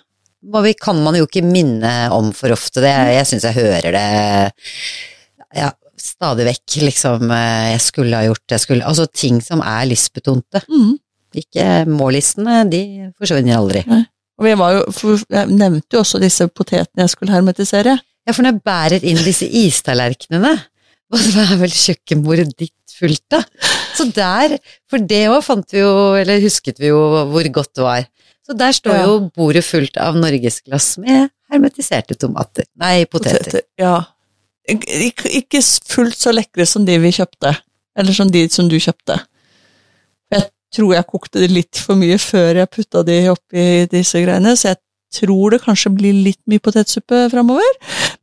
[0.63, 2.82] vi, kan man jo ikke minne om for ofte.
[2.82, 4.53] Det, jeg syns jeg hører det
[5.59, 5.69] ja,
[5.99, 7.27] stadig vekk, liksom.
[7.36, 10.63] eh, Jeg skulle ha gjort jeg skulle Altså ting som er lystbetonte.
[10.71, 10.95] Mm.
[11.36, 12.82] Ikke mållistene, de
[13.19, 13.84] forsvinner aldri.
[14.41, 17.93] Og vi var jo, for jeg nevnte jo også disse potetene jeg skulle hermetisere.
[18.25, 20.55] Ja, for når jeg bærer inn disse istallerkenene,
[21.11, 23.45] hva er vel kjøkkenbordet ditt fullt av?
[23.97, 24.55] Så der,
[24.89, 28.07] for det òg fant vi jo, eller husket vi jo hvor godt det var.
[28.47, 29.03] Så der står Ja.
[29.05, 32.65] jo bordet fullt av norgesglass med hermetiserte tomater.
[32.81, 33.61] Nei, poteter.
[33.79, 33.99] Ja.
[34.71, 34.87] Ik
[35.25, 37.53] ikke fullt så lekre som de vi kjøpte.
[37.97, 39.19] Eller som de som du kjøpte.
[40.72, 44.69] Tror jeg kokte det litt for mye før jeg putta de oppi disse greiene, så
[44.72, 44.80] jeg
[45.11, 47.74] tror det kanskje blir litt mye potetsuppe framover.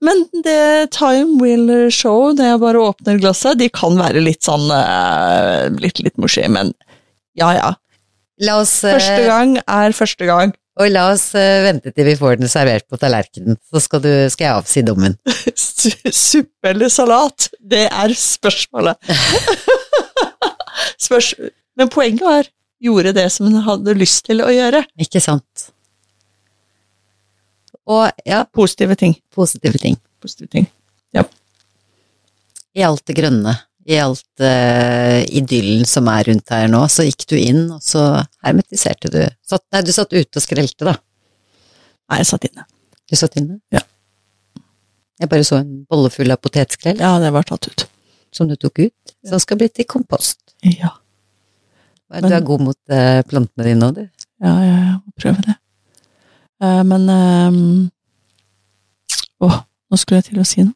[0.00, 3.58] Men det time will show når jeg bare åpner glasset.
[3.60, 6.72] De kan være litt sånn eh, litt, litt mushy, men
[7.36, 7.74] ja ja.
[8.54, 10.54] Oss, eh, Første gang er første gang.
[10.78, 14.10] og la oss eh, vente til vi får den servert på tallerkenen, så skal, du,
[14.32, 15.18] skal jeg avsi dommen.
[15.58, 17.50] Su- Suppe eller salat?
[17.60, 18.96] Det er spørsmålet.
[21.08, 21.32] Spørs
[21.78, 22.48] Men poenget var
[22.82, 24.84] gjorde det som hun hadde lyst til å gjøre.
[25.02, 25.68] Ikke sant?
[27.88, 29.14] Og ja, Positive ting.
[29.34, 29.96] positive ting.
[30.20, 30.66] Positive ting.
[32.78, 33.54] I alt det grønne,
[33.88, 38.02] i alt uh, idyllen som er rundt her nå, så gikk du inn, og så
[38.44, 39.22] hermetiserte du.
[39.48, 40.92] Satt, nei, du satt ute og skrelte, da.
[42.12, 42.66] Nei, jeg satt inne.
[43.08, 43.56] Du satt inne?
[43.74, 43.80] Ja.
[45.18, 47.86] Jeg bare så en bolle full av potetskrell Ja, det var tatt ut.
[48.30, 50.38] som du tok ut, som skal bli til kompost.
[50.62, 50.92] Ja,
[52.08, 54.02] Du er god mot uh, plantene dine nå, du.
[54.40, 55.56] ja, ja, jeg må prøve det.
[56.62, 57.88] Uh, men å,
[59.46, 59.58] Åh,
[59.92, 60.74] nå skulle jeg til å si noe.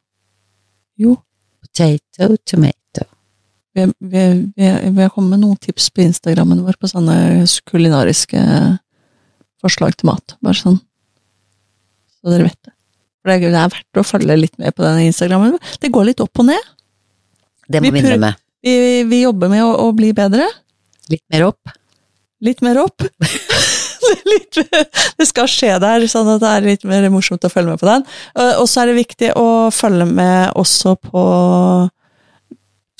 [1.01, 1.15] Jo,
[1.63, 3.07] Potato, tomato.
[3.73, 4.21] vi, vi,
[4.53, 7.15] vi, vi har kommet med noen tips på Instagrammen vår på sånne
[7.65, 8.39] kulinariske
[9.63, 10.35] forslag til mat.
[10.45, 10.77] Bare sånn,
[12.19, 12.75] så dere vet det.
[13.23, 15.57] For det er- er verdt å følge litt med på denne Instagrammen.
[15.81, 16.61] Det går litt opp og ned.
[17.67, 18.33] Det må Vi vi innrømme.
[18.63, 20.45] Vi, vi jobber med å, å bli bedre.
[21.11, 21.73] Litt mer opp.
[22.43, 23.03] Litt mer opp.
[24.31, 24.59] litt,
[25.17, 27.87] det skal skje der, sånn at det er litt mer morsomt å følge med på
[27.89, 28.05] den.
[28.39, 31.23] Eh, Og så er det viktig å følge med også på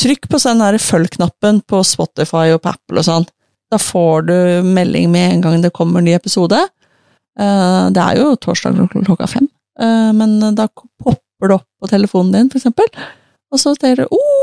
[0.04, 3.28] trykk på den der følg-knappen på Spotify og på Apple og sånn.
[3.72, 4.38] Da får du
[4.68, 6.60] melding med en gang det kommer en ny episode.
[7.40, 9.48] Eh, Det er jo torsdag klokka fem,
[9.80, 12.88] eh, men da popper det opp på telefonen din, for eksempel.
[13.54, 14.43] Og så ser du oh,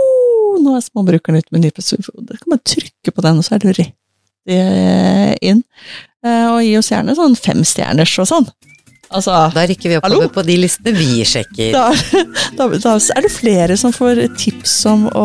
[0.65, 2.07] nå er Småbrukeren ute med ny episode.
[2.29, 3.97] Da kan man trykke på den, og så er du rett
[5.45, 5.63] inn.
[6.25, 8.49] Eh, Og gi oss gjerne sånn femstjerners og sånn.
[9.11, 10.21] Altså, Da rykker vi Hallo?
[10.21, 11.73] oppover på de listene vi sjekker.
[11.75, 11.89] da,
[12.59, 15.25] da, da er det flere som får tips om å,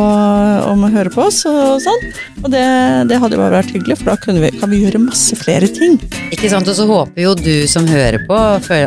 [0.71, 2.07] om å høre på oss og sånn.
[2.41, 2.63] Og det,
[3.11, 5.99] det hadde bare vært hyggelig, for da vi, kan vi gjøre masse flere ting.
[6.33, 8.39] Ikke sant, Og så håper jo du som hører på,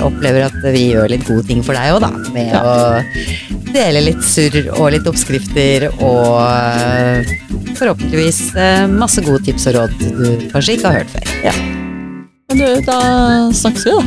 [0.09, 2.11] opplever at vi gjør litt gode ting for deg òg, da.
[2.35, 2.63] Med Ja.
[2.67, 7.37] å dele litt surr og litt oppskrifter og eh,
[7.79, 11.37] forhåpentligvis eh, masse gode tips og råd du kanskje ikke har hørt før.
[11.45, 11.88] Men
[12.49, 14.03] du, da snakkes vi, da.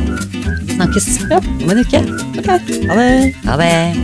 [0.74, 1.38] Snakkes ja.
[1.62, 1.98] om en uke.
[2.38, 2.48] Ok.
[2.88, 3.34] Ha det.
[3.44, 3.94] Ha det.